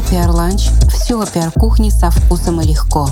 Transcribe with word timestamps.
Это 0.00 0.10
пиар-ланч. 0.10 0.70
Все 0.88 1.20
о 1.20 1.26
пиар-кухне 1.26 1.90
со 1.90 2.10
вкусом 2.10 2.60
и 2.62 2.66
легко. 2.66 3.06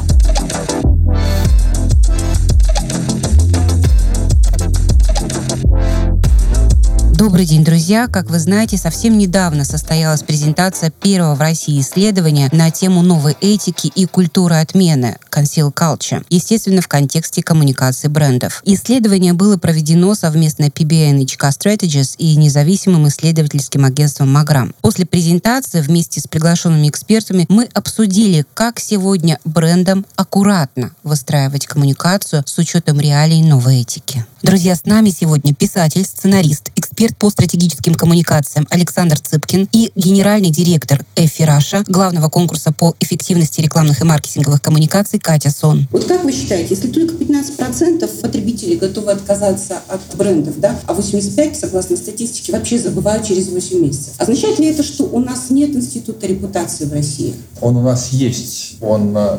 Добрый 7.18 7.46
день, 7.46 7.64
друзья! 7.64 8.06
Как 8.06 8.30
вы 8.30 8.38
знаете, 8.38 8.78
совсем 8.78 9.18
недавно 9.18 9.64
состоялась 9.64 10.22
презентация 10.22 10.92
первого 10.92 11.34
в 11.34 11.40
России 11.40 11.80
исследования 11.80 12.48
на 12.52 12.70
тему 12.70 13.02
новой 13.02 13.36
этики 13.40 13.88
и 13.88 14.06
культуры 14.06 14.54
отмены 14.54 15.16
Conceal 15.28 15.74
Culture, 15.74 16.24
естественно, 16.30 16.80
в 16.80 16.86
контексте 16.86 17.42
коммуникации 17.42 18.06
брендов. 18.06 18.62
Исследование 18.64 19.32
было 19.32 19.56
проведено 19.56 20.14
совместно 20.14 20.66
PBN 20.66 21.18
HK 21.24 21.50
Strategies 21.50 22.14
и 22.18 22.36
независимым 22.36 23.08
исследовательским 23.08 23.84
агентством 23.84 24.32
Маграм. 24.32 24.72
После 24.80 25.04
презентации 25.04 25.80
вместе 25.80 26.20
с 26.20 26.28
приглашенными 26.28 26.88
экспертами 26.88 27.46
мы 27.48 27.68
обсудили, 27.74 28.46
как 28.54 28.78
сегодня 28.78 29.40
брендам 29.44 30.06
аккуратно 30.14 30.92
выстраивать 31.02 31.66
коммуникацию 31.66 32.44
с 32.46 32.56
учетом 32.58 33.00
реалий 33.00 33.42
новой 33.42 33.80
этики. 33.80 34.24
Друзья, 34.40 34.76
с 34.76 34.84
нами 34.84 35.10
сегодня 35.10 35.52
писатель, 35.52 36.04
сценарист, 36.04 36.70
эксперт 36.76 36.87
по 37.18 37.30
стратегическим 37.30 37.94
коммуникациям 37.94 38.66
Александр 38.70 39.18
Цыпкин 39.20 39.68
и 39.72 39.92
генеральный 39.94 40.50
директор 40.50 41.04
Effie 41.14 41.42
Russia, 41.42 41.84
главного 41.86 42.28
конкурса 42.28 42.72
по 42.72 42.96
эффективности 42.98 43.60
рекламных 43.60 44.00
и 44.00 44.04
маркетинговых 44.04 44.60
коммуникаций 44.60 45.20
Катя 45.20 45.50
Сон. 45.50 45.86
Вот 45.92 46.06
как 46.06 46.24
вы 46.24 46.32
считаете, 46.32 46.74
если 46.74 46.88
только 46.88 47.14
15% 47.14 48.20
потребителей 48.20 48.76
готовы 48.76 49.12
отказаться 49.12 49.80
от 49.88 50.00
брендов, 50.16 50.58
да, 50.58 50.76
а 50.86 50.94
85%, 50.94 51.54
согласно 51.54 51.96
статистике, 51.96 52.52
вообще 52.52 52.78
забывают 52.78 53.26
через 53.26 53.48
8 53.48 53.80
месяцев, 53.80 54.14
означает 54.18 54.58
ли 54.58 54.66
это, 54.66 54.82
что 54.82 55.04
у 55.04 55.20
нас 55.20 55.50
нет 55.50 55.70
института 55.76 56.26
репутации 56.26 56.84
в 56.84 56.92
России? 56.92 57.34
Он 57.60 57.76
у 57.76 57.82
нас 57.82 58.12
есть. 58.12 58.76
Он 58.80 59.16
э, 59.16 59.38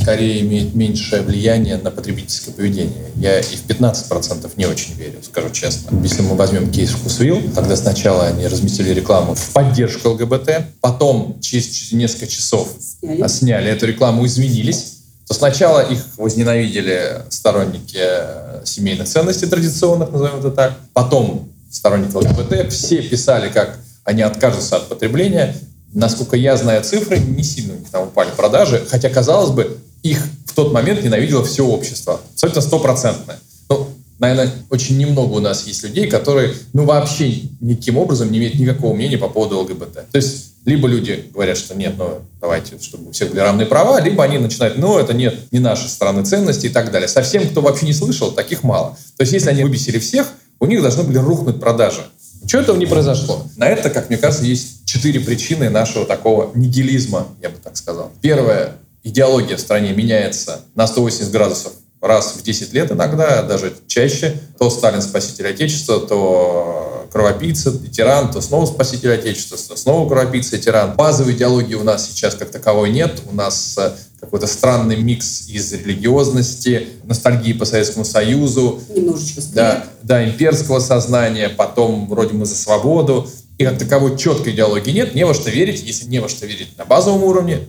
скорее 0.00 0.40
имеет 0.40 0.74
меньшее 0.74 1.22
влияние 1.22 1.76
на 1.76 1.90
потребительское 1.90 2.54
поведение. 2.54 3.10
Я 3.16 3.40
и 3.40 3.56
в 3.56 3.66
15% 3.66 4.50
не 4.56 4.66
очень 4.66 4.94
верю, 4.94 5.18
скажу 5.22 5.50
честно. 5.50 5.96
Если 6.02 6.22
мы 6.22 6.36
возьмем 6.36 6.70
кейс 6.70 6.90
Вкусвилл, 6.90 7.40
тогда 7.54 7.76
сначала 7.76 8.26
они 8.26 8.46
разместили 8.46 8.90
рекламу 8.90 9.34
в 9.34 9.50
поддержку 9.52 10.10
ЛГБТ, 10.10 10.50
потом 10.80 11.38
через 11.40 11.92
несколько 11.92 12.26
часов 12.26 12.68
сняли, 12.78 13.28
сняли 13.28 13.70
эту 13.70 13.86
рекламу, 13.86 14.26
извинились, 14.26 14.98
то 15.26 15.34
сначала 15.34 15.80
их 15.80 16.04
возненавидели 16.16 17.22
сторонники 17.28 17.98
э, 17.98 18.62
семейных 18.64 19.06
ценностей 19.08 19.46
традиционных, 19.46 20.10
назовем 20.10 20.40
это 20.40 20.50
так, 20.50 20.74
потом 20.92 21.48
сторонники 21.70 22.14
ЛГБТ, 22.14 22.72
все 22.72 23.02
писали, 23.02 23.48
как 23.48 23.78
они 24.04 24.22
откажутся 24.22 24.76
от 24.76 24.88
потребления, 24.88 25.54
Насколько 25.92 26.36
я 26.36 26.56
знаю 26.56 26.84
цифры, 26.84 27.18
не 27.18 27.42
сильно 27.42 27.74
у 27.74 27.78
них 27.78 27.90
там 27.90 28.04
упали 28.04 28.30
продажи, 28.36 28.84
хотя, 28.88 29.08
казалось 29.08 29.50
бы, 29.50 29.76
их 30.02 30.22
в 30.46 30.54
тот 30.54 30.72
момент 30.72 31.02
ненавидело 31.02 31.44
все 31.44 31.64
общество. 31.64 32.20
Абсолютно 32.32 32.62
стопроцентное. 32.62 33.38
Ну, 33.68 33.88
наверное, 34.18 34.52
очень 34.70 34.98
немного 34.98 35.32
у 35.32 35.40
нас 35.40 35.66
есть 35.66 35.82
людей, 35.82 36.08
которые, 36.08 36.54
ну, 36.72 36.84
вообще 36.84 37.42
никаким 37.60 37.98
образом 37.98 38.30
не 38.30 38.38
имеют 38.38 38.56
никакого 38.56 38.94
мнения 38.94 39.18
по 39.18 39.28
поводу 39.28 39.60
ЛГБТ. 39.60 40.10
То 40.10 40.16
есть, 40.16 40.52
либо 40.64 40.88
люди 40.88 41.24
говорят, 41.32 41.56
что 41.56 41.74
нет, 41.74 41.94
ну, 41.96 42.18
давайте, 42.40 42.78
чтобы 42.80 43.08
у 43.08 43.12
всех 43.12 43.30
были 43.30 43.40
равные 43.40 43.66
права, 43.66 44.00
либо 44.00 44.22
они 44.22 44.38
начинают, 44.38 44.76
ну, 44.76 44.98
это 44.98 45.14
нет, 45.14 45.50
не 45.50 45.58
наши 45.58 45.88
страны 45.88 46.24
ценности 46.24 46.66
и 46.66 46.70
так 46.70 46.90
далее. 46.90 47.08
Совсем, 47.08 47.48
кто 47.48 47.60
вообще 47.60 47.86
не 47.86 47.94
слышал, 47.94 48.32
таких 48.32 48.62
мало. 48.62 48.96
То 49.16 49.22
есть, 49.22 49.32
если 49.32 49.50
они 49.50 49.64
выбесили 49.64 49.98
всех, 49.98 50.28
у 50.58 50.66
них 50.66 50.82
должны 50.82 51.02
были 51.02 51.18
рухнуть 51.18 51.58
продажи. 51.58 52.02
Ничего 52.42 52.62
этого 52.62 52.76
не 52.76 52.86
произошло. 52.86 53.46
На 53.56 53.68
это, 53.68 53.90
как 53.90 54.08
мне 54.08 54.18
кажется, 54.18 54.44
есть 54.44 54.84
четыре 54.84 55.20
причины 55.20 55.70
нашего 55.70 56.04
такого 56.04 56.50
нигилизма, 56.54 57.26
я 57.42 57.48
бы 57.50 57.56
так 57.62 57.76
сказал. 57.76 58.10
Первое. 58.20 58.72
Идеология 59.02 59.56
в 59.56 59.60
стране 59.60 59.92
меняется 59.92 60.62
на 60.74 60.86
180 60.86 61.30
градусов 61.30 61.72
раз 62.00 62.34
в 62.36 62.42
10 62.42 62.72
лет 62.72 62.90
иногда, 62.92 63.42
даже 63.42 63.72
чаще. 63.86 64.36
То 64.58 64.70
Сталин 64.70 65.02
спаситель 65.02 65.48
Отечества, 65.48 66.00
то 66.00 67.06
кровопийца 67.12 67.70
и 67.70 67.88
тиран, 67.88 68.30
то 68.30 68.40
снова 68.40 68.66
спаситель 68.66 69.12
Отечества, 69.12 69.58
то 69.58 69.76
снова 69.76 70.08
кровопийца 70.08 70.56
и 70.56 70.60
тиран. 70.60 70.94
Базовой 70.96 71.32
идеологии 71.32 71.74
у 71.74 71.82
нас 71.82 72.08
сейчас 72.08 72.34
как 72.34 72.50
таковой 72.50 72.90
нет. 72.90 73.22
У 73.30 73.34
нас 73.34 73.76
э, 73.78 73.92
какой-то 74.20 74.46
странный 74.46 74.96
микс 74.96 75.48
из 75.48 75.72
религиозности, 75.72 76.88
ностальгии 77.04 77.52
по 77.52 77.64
Советскому 77.64 78.04
Союзу. 78.04 78.80
Немножечко 78.94 79.42
да, 79.52 79.84
да, 80.02 80.24
имперского 80.24 80.78
сознания, 80.78 81.48
потом 81.48 82.08
вроде 82.08 82.34
мы 82.34 82.46
за 82.46 82.54
свободу. 82.54 83.28
И 83.58 83.64
как 83.64 83.78
таковой 83.78 84.16
четкой 84.16 84.54
идеологии 84.54 84.90
нет, 84.90 85.14
не 85.14 85.24
во 85.26 85.34
что 85.34 85.50
верить. 85.50 85.82
Если 85.82 86.06
не 86.06 86.20
во 86.20 86.28
что 86.28 86.46
верить 86.46 86.78
на 86.78 86.84
базовом 86.86 87.24
уровне, 87.24 87.60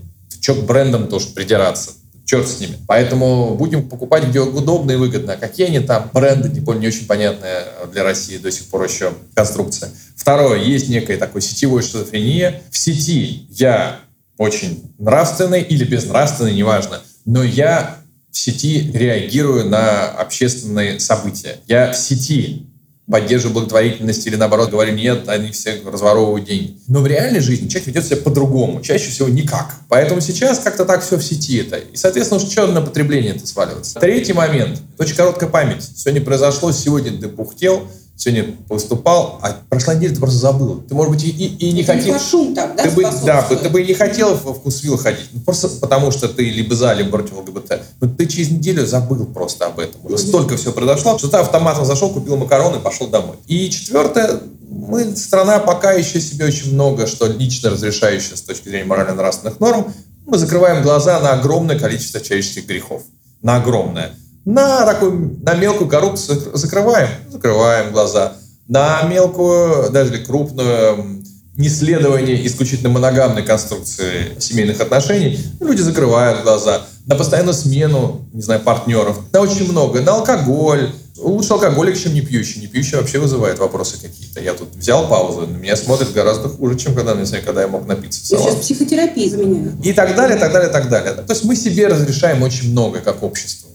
то 0.41 0.53
что 0.53 0.56
к 0.56 0.66
брендам 0.66 1.07
тоже 1.07 1.28
придираться 1.28 1.91
черт 2.25 2.47
с 2.47 2.59
ними. 2.59 2.78
Поэтому 2.88 3.56
будем 3.56 3.90
покупать, 3.90 4.24
где 4.24 4.40
удобно 4.40 4.91
и 4.91 4.96
выгодно. 4.96 5.35
Какие 5.35 5.68
они 5.68 5.79
там 5.79 6.09
бренды, 6.13 6.50
тем 6.50 6.63
более 6.63 6.81
не 6.81 6.88
очень 6.88 7.06
понятная 7.06 7.66
для 7.91 8.03
России 8.03 8.38
до 8.38 8.52
сих 8.52 8.68
пор 8.68 8.85
еще 8.85 9.13
конструкция. 9.35 9.90
Второе, 10.16 10.62
есть 10.62 10.88
некая 10.88 11.18
такой 11.18 11.41
сетевой 11.41 11.84
шизофрения. 11.84 12.62
В 12.72 12.78
сети 12.78 13.47
я 13.50 14.00
очень 14.38 14.94
нравственный 14.97 15.62
или 15.62 15.84
безнравственный, 15.84 16.53
неважно, 16.53 17.02
но 17.25 17.44
я 17.44 17.97
в 18.31 18.38
сети 18.38 18.90
реагирую 18.94 19.66
на 19.66 20.08
общественные 20.12 21.00
события. 21.02 21.58
Я 21.68 21.91
в 21.91 21.97
сети 21.97 22.66
поддерживаю 23.09 23.53
благотворительность 23.53 24.25
или 24.28 24.35
наоборот 24.35 24.69
говорю, 24.69 24.94
нет, 24.94 25.28
они 25.28 25.51
все 25.51 25.81
разворовывают 25.85 26.45
деньги. 26.45 26.78
Но 26.88 27.01
в 27.01 27.07
реальной 27.07 27.39
жизни 27.39 27.67
человек 27.67 27.88
ведет 27.88 28.06
себя 28.06 28.17
по-другому, 28.17 28.81
чаще 28.81 29.09
всего 29.09 29.28
никак. 29.28 29.75
Поэтому 29.89 30.22
сейчас 30.22 30.59
как-то 30.59 30.85
так 30.85 31.03
все 31.03 31.17
в 31.17 31.23
сети 31.23 31.57
это. 31.57 31.78
И, 31.78 31.95
соответственно, 31.97 32.40
что 32.40 32.67
на 32.67 32.81
потребление 32.81 33.35
это 33.35 33.45
сваливается. 33.45 34.00
Третий 34.00 34.34
момент. 34.34 34.81
Очень 34.97 35.16
короткая 35.16 35.50
память. 35.50 35.84
Сегодня 35.95 36.22
произошло, 36.22 36.72
сегодня 36.72 37.17
ты 37.19 37.28
бухтел, 37.28 37.88
сегодня 38.21 38.55
выступал, 38.69 39.39
а 39.41 39.57
прошла 39.67 39.95
неделя, 39.95 40.13
ты 40.13 40.19
просто 40.19 40.37
забыл. 40.37 40.83
Ты, 40.87 40.93
может 40.93 41.11
быть, 41.11 41.23
и, 41.23 41.29
и, 41.29 41.69
и 41.69 41.71
не 41.71 41.83
хотел... 41.83 42.19
шум 42.19 42.53
так, 42.53 42.75
да, 42.75 42.83
ты 42.83 42.91
бы, 42.91 43.03
да, 43.25 43.41
ты 43.41 43.69
бы 43.69 43.81
и 43.81 43.87
не 43.87 43.95
хотел 43.95 44.35
в 44.35 44.53
вкусвилл 44.53 44.97
ходить. 44.97 45.25
Ну, 45.33 45.41
просто 45.41 45.69
потому, 45.69 46.11
что 46.11 46.27
ты 46.27 46.47
либо 46.47 46.75
за, 46.75 46.93
либо 46.93 47.09
против 47.09 47.37
ЛГБТ. 47.37 47.81
Но 47.99 48.07
ты 48.07 48.27
через 48.27 48.51
неделю 48.51 48.85
забыл 48.85 49.25
просто 49.25 49.65
об 49.65 49.79
этом. 49.79 50.05
Уже 50.05 50.19
столько 50.19 50.55
всего 50.55 50.71
произошло, 50.71 51.17
что 51.17 51.29
ты 51.29 51.37
автоматом 51.37 51.83
зашел, 51.83 52.11
купил 52.11 52.37
макароны 52.37 52.75
и 52.75 52.79
пошел 52.79 53.07
домой. 53.07 53.37
И 53.47 53.71
четвертое, 53.71 54.39
мы 54.69 55.15
страна 55.15 55.57
пока 55.57 55.93
еще 55.93 56.21
себе 56.21 56.45
очень 56.45 56.75
много, 56.75 57.07
что 57.07 57.25
лично 57.25 57.71
разрешающая 57.71 58.35
с 58.35 58.41
точки 58.43 58.69
зрения 58.69 58.85
морально-нравственных 58.85 59.59
норм, 59.59 59.91
мы 60.27 60.37
закрываем 60.37 60.83
глаза 60.83 61.19
на 61.19 61.31
огромное 61.31 61.79
количество 61.79 62.21
человеческих 62.21 62.67
грехов. 62.67 63.01
На 63.41 63.55
огромное. 63.55 64.11
На 64.46 64.85
такую, 64.85 65.38
на 65.44 65.53
мелкую 65.53 65.90
коррупцию 65.90 66.57
закрываем, 66.57 67.09
закрываем 67.29 67.91
глаза. 67.91 68.34
На 68.68 69.03
мелкую, 69.03 69.91
даже 69.91 70.18
крупную 70.19 71.22
неследование 71.57 72.47
исключительно 72.47 72.90
моногамной 72.90 73.44
конструкции 73.44 74.40
семейных 74.40 74.79
отношений, 74.79 75.38
люди 75.59 75.81
закрывают 75.81 76.41
глаза. 76.44 76.81
На 77.06 77.16
постоянную 77.16 77.53
смену, 77.53 78.22
не 78.34 78.41
знаю, 78.41 78.62
партнеров. 78.62 79.19
На 79.31 79.41
очень 79.41 79.69
много. 79.69 80.02
На 80.02 80.13
алкоголь. 80.13 80.91
Лучше 81.18 81.53
алкоголик, 81.53 82.00
чем 82.00 82.13
не 82.13 82.22
пьющий. 82.22 82.62
Не 82.62 82.68
пьющий 82.68 82.97
вообще 82.97 83.19
вызывает 83.19 83.59
вопросы 83.59 84.02
какие-то. 84.02 84.40
Я 84.40 84.53
тут 84.53 84.75
взял 84.75 85.08
паузу, 85.08 85.41
на 85.41 85.58
меня 85.58 85.75
смотрят 85.75 86.13
гораздо 86.13 86.50
хуже, 86.50 86.79
чем 86.79 86.96
когда, 86.96 87.13
не 87.13 87.25
знаю, 87.25 87.44
когда 87.46 87.62
я 87.62 87.68
мог 87.68 87.85
напиться. 87.85 88.22
Я 88.35 88.41
сейчас 88.41 88.56
психотерапии 88.56 89.29
заменяю. 89.29 89.78
И 89.84 89.94
так 89.94 90.16
далее, 90.16 90.40
так 90.40 90.52
далее, 90.52 90.69
так 90.69 90.90
далее. 90.90 91.13
То 91.13 91.34
есть 91.34 91.44
мы 91.44 91.56
себе 91.56 91.88
разрешаем 91.88 92.41
очень 92.41 92.72
много 92.72 93.02
как 93.02 93.22
общество 93.22 93.70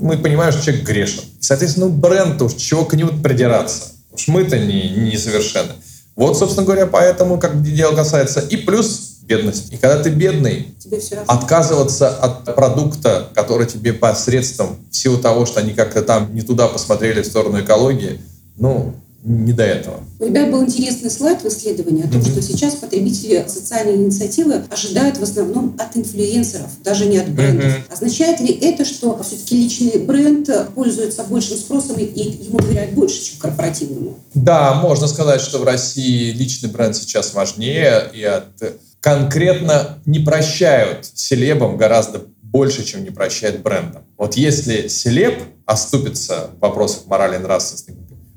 мы 0.00 0.18
понимаем, 0.18 0.52
что 0.52 0.62
человек 0.62 0.84
грешен. 0.84 1.20
И, 1.40 1.42
соответственно, 1.42 1.86
ну, 1.86 1.92
бренд 1.92 2.40
уж 2.42 2.54
чего 2.54 2.84
к 2.84 2.94
нему 2.94 3.10
придираться. 3.22 3.92
Уж 4.12 4.28
мы-то 4.28 4.58
не, 4.58 4.90
не 4.90 5.16
совершенны. 5.16 5.72
Вот, 6.14 6.38
собственно 6.38 6.66
говоря, 6.66 6.86
поэтому, 6.86 7.38
как 7.38 7.62
дело 7.62 7.94
касается. 7.94 8.40
И 8.40 8.56
плюс 8.56 9.18
бедность. 9.22 9.72
И 9.72 9.76
когда 9.76 10.02
ты 10.02 10.10
бедный, 10.10 10.74
отказываться 11.26 12.08
от 12.08 12.54
продукта, 12.54 13.28
который 13.34 13.66
тебе 13.66 13.92
посредством 13.92 14.76
в 14.90 14.96
силу 14.96 15.18
того, 15.18 15.46
что 15.46 15.60
они 15.60 15.72
как-то 15.72 16.02
там 16.02 16.34
не 16.34 16.42
туда 16.42 16.68
посмотрели 16.68 17.22
в 17.22 17.26
сторону 17.26 17.60
экологии, 17.60 18.20
ну, 18.56 18.94
не 19.22 19.52
до 19.52 19.62
этого. 19.62 20.00
У 20.18 20.26
ребят 20.26 20.50
был 20.50 20.62
интересный 20.64 21.10
слайд 21.10 21.42
в 21.42 21.46
исследовании 21.46 22.04
о 22.04 22.08
том, 22.08 22.20
mm-hmm. 22.20 22.32
что 22.32 22.42
сейчас 22.42 22.74
потребители 22.74 23.44
социальной 23.46 23.94
инициативы 23.94 24.64
ожидают 24.68 25.18
в 25.18 25.22
основном 25.22 25.76
от 25.78 25.96
инфлюенсеров, 25.96 26.68
даже 26.82 27.06
не 27.06 27.18
от 27.18 27.28
брендов. 27.28 27.66
Mm-hmm. 27.66 27.92
Означает 27.92 28.40
ли 28.40 28.48
это, 28.48 28.84
что 28.84 29.20
все-таки 29.22 29.56
личный 29.56 29.98
бренд 29.98 30.50
пользуется 30.74 31.22
большим 31.24 31.56
спросом 31.56 31.96
и 31.96 32.20
ему 32.20 32.58
доверяют 32.58 32.92
больше, 32.92 33.22
чем 33.22 33.38
корпоративному? 33.38 34.18
Да, 34.34 34.74
можно 34.74 35.06
сказать, 35.06 35.40
что 35.40 35.58
в 35.58 35.64
России 35.64 36.32
личный 36.32 36.68
бренд 36.70 36.96
сейчас 36.96 37.32
важнее 37.34 38.10
и 38.12 38.24
от 38.24 38.46
конкретно 39.00 39.98
не 40.04 40.20
прощают 40.20 41.06
селебам 41.14 41.76
гораздо 41.76 42.22
больше, 42.42 42.84
чем 42.84 43.02
не 43.02 43.10
прощает 43.10 43.62
брендам. 43.62 44.02
Вот 44.18 44.36
если 44.36 44.88
селеб 44.88 45.42
оступится 45.64 46.50
в 46.56 46.60
вопросах 46.60 47.06
морали 47.06 47.36
и 47.36 47.38
нравственности, 47.38 47.94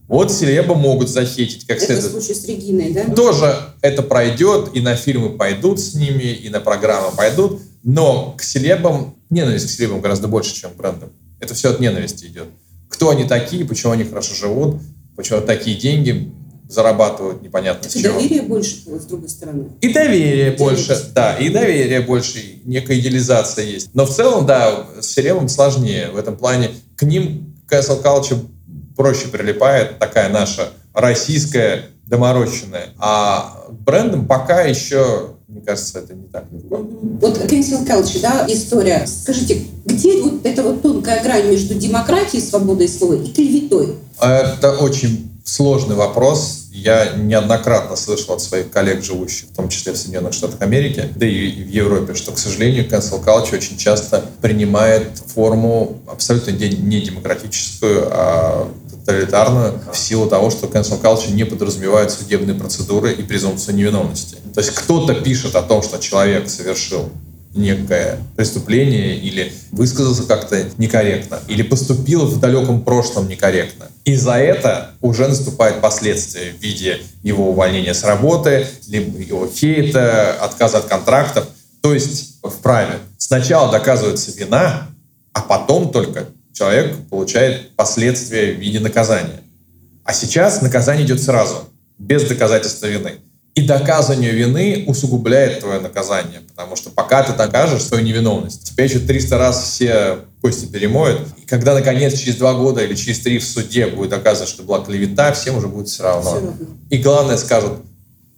Вот 0.08 0.32
селеба 0.32 0.76
могут 0.76 1.10
захейтить 1.10 1.66
как 1.66 1.78
Это 1.78 1.86
следует. 1.86 2.12
случай 2.12 2.34
с 2.34 2.46
Региной, 2.48 2.94
да? 2.94 3.06
Тоже 3.14 3.56
это 3.82 4.04
пройдет, 4.04 4.70
и 4.76 4.82
на 4.82 4.96
фильмы 4.96 5.30
пойдут 5.38 5.80
с 5.80 5.96
ними, 5.96 6.24
и 6.32 6.50
на 6.50 6.60
программы 6.60 7.16
пойдут, 7.16 7.60
но 7.84 8.36
к 8.38 8.44
селебам, 8.44 9.16
ненависть 9.30 9.68
к 9.68 9.70
селебам 9.72 10.02
гораздо 10.02 10.28
больше, 10.28 10.54
чем 10.54 10.72
к 10.72 10.76
брендам. 10.76 11.10
Это 11.40 11.54
все 11.54 11.72
от 11.72 11.80
ненависти 11.80 12.26
идет. 12.26 12.48
Кто 12.90 13.10
они 13.10 13.24
такие, 13.26 13.66
почему 13.66 13.94
они 13.94 14.04
хорошо 14.04 14.36
живут, 14.36 14.82
почему 15.16 15.42
такие 15.42 15.76
деньги 15.78 16.32
зарабатывают 16.70 17.42
непонятно 17.44 17.88
И 17.88 18.02
чего. 18.02 18.14
доверие 18.14 18.42
больше, 18.42 18.78
с 18.86 19.06
другой 19.06 19.30
стороны. 19.30 19.70
И 19.82 19.94
доверие 19.94 20.46
Делитесь. 20.46 20.60
больше, 20.60 21.12
да, 21.14 21.36
и 21.38 21.50
доверие 21.50 22.02
больше, 22.02 22.40
и 22.40 22.62
некая 22.66 22.98
идеализация 23.00 23.66
есть. 23.66 23.90
Но 23.94 24.06
в 24.06 24.16
целом, 24.16 24.46
да, 24.46 24.88
с 25.00 25.08
сериалом 25.08 25.48
сложнее. 25.48 26.10
В 26.12 26.18
этом 26.18 26.36
плане 26.38 26.72
к 26.96 27.04
ним 27.04 27.56
cancel 27.70 28.02
culture 28.04 28.40
проще 28.96 29.28
прилипает, 29.28 30.00
такая 30.00 30.30
наша 30.30 30.70
российская 30.94 31.86
доморощенная. 32.06 32.90
А 33.00 33.66
к 33.68 33.72
брендам 33.72 34.28
пока 34.28 34.62
еще, 34.62 35.32
мне 35.48 35.62
кажется, 35.62 36.00
это 36.00 36.14
не 36.14 36.28
так 36.28 36.46
легко. 36.52 36.78
Вот 36.78 37.38
cancel 37.46 37.86
culture, 37.86 38.22
да, 38.22 38.46
история. 38.48 39.06
Скажите, 39.08 39.64
где 39.86 40.22
вот 40.22 40.46
эта 40.46 40.64
вот 40.64 40.82
тонкая 40.82 41.24
грань 41.24 41.50
между 41.50 41.74
демократией, 41.74 42.42
свободой 42.42 42.88
слова 42.88 43.14
и 43.14 43.32
клеветой? 43.32 43.96
Это 44.22 44.78
очень 44.78 45.32
сложный 45.44 45.96
вопрос. 45.96 46.64
Я 46.72 47.14
неоднократно 47.16 47.96
слышал 47.96 48.34
от 48.34 48.42
своих 48.42 48.70
коллег, 48.70 49.04
живущих 49.04 49.50
в 49.50 49.56
том 49.56 49.70
числе 49.70 49.94
в 49.94 49.98
Соединенных 49.98 50.34
Штатах 50.34 50.62
Америки, 50.62 51.10
да 51.16 51.26
и 51.26 51.64
в 51.64 51.70
Европе, 51.70 52.16
что, 52.16 52.32
к 52.34 52.38
сожалению, 52.38 52.88
cancel 52.88 53.24
culture 53.24 53.56
очень 53.56 53.78
часто 53.78 54.26
принимает 54.42 55.18
форму 55.34 56.02
абсолютно 56.12 56.52
не 56.52 57.02
демократическую, 57.02 58.08
а 58.12 58.68
тоталитарную 59.06 59.80
в 59.92 59.98
силу 59.98 60.28
того, 60.28 60.50
что 60.50 60.68
cancel 60.68 61.02
culture 61.02 61.32
не 61.32 61.46
подразумевает 61.46 62.12
судебные 62.12 62.56
процедуры 62.56 63.14
и 63.14 63.22
презумпцию 63.22 63.76
невиновности. 63.76 64.38
То 64.54 64.62
есть 64.62 64.72
кто-то 64.72 65.16
пишет 65.16 65.56
о 65.56 65.62
том, 65.62 65.84
что 65.84 66.00
человек 66.00 66.50
совершил 66.50 67.10
некое 67.54 68.20
преступление 68.36 69.18
или 69.18 69.54
высказался 69.72 70.24
как-то 70.24 70.66
некорректно, 70.78 71.40
или 71.48 71.64
поступил 71.64 72.26
в 72.26 72.40
далеком 72.40 72.82
прошлом 72.82 73.30
некорректно. 73.30 73.88
И 74.04 74.16
за 74.16 74.34
это 74.34 74.92
уже 75.02 75.28
наступают 75.28 75.82
последствия 75.82 76.52
в 76.52 76.62
виде 76.62 77.00
его 77.24 77.50
увольнения 77.52 77.94
с 77.94 78.04
работы, 78.04 78.68
либо 78.88 79.18
его 79.20 79.48
хейта, 79.48 80.34
отказа 80.42 80.80
от 80.80 80.86
контрактов. 80.86 81.48
То 81.82 81.94
есть 81.94 82.40
в 82.44 82.56
праве 82.62 82.98
сначала 83.18 83.72
доказывается 83.72 84.32
вина, 84.32 84.90
а 85.32 85.42
потом 85.42 85.92
только 85.92 86.26
человек 86.56 86.96
получает 87.10 87.76
последствия 87.76 88.54
в 88.54 88.60
виде 88.60 88.80
наказания. 88.80 89.42
А 90.06 90.14
сейчас 90.14 90.62
наказание 90.62 91.06
идет 91.06 91.22
сразу, 91.22 91.68
без 92.00 92.24
доказательства 92.24 92.88
вины. 92.88 93.16
И 93.56 93.62
доказывание 93.62 94.32
вины 94.32 94.84
усугубляет 94.88 95.62
твое 95.62 95.80
наказание, 95.80 96.42
потому 96.42 96.76
что 96.76 96.90
пока 96.90 97.24
ты 97.24 97.34
докажешь 97.34 97.84
свою 97.84 98.04
невиновность, 98.04 98.72
тебя 98.72 98.84
еще 98.84 99.00
300 99.00 99.38
раз 99.38 99.64
все 99.64 100.20
кости 100.42 100.66
перемоют. 100.66 101.22
И 101.42 101.46
когда, 101.48 101.74
наконец, 101.74 102.18
через 102.18 102.36
два 102.36 102.54
года 102.54 102.84
или 102.84 102.96
через 102.96 103.20
три 103.20 103.40
в 103.40 103.46
суде 103.46 103.88
будет 103.88 104.10
доказано, 104.10 104.48
что 104.48 104.64
была 104.64 104.84
клевета, 104.84 105.32
всем 105.34 105.58
уже 105.58 105.68
будет 105.68 105.88
все 105.88 106.04
равно. 106.04 106.32
Все 106.32 106.40
равно. 106.40 106.54
И 106.90 106.98
главное 106.98 107.38
скажут, 107.38 107.80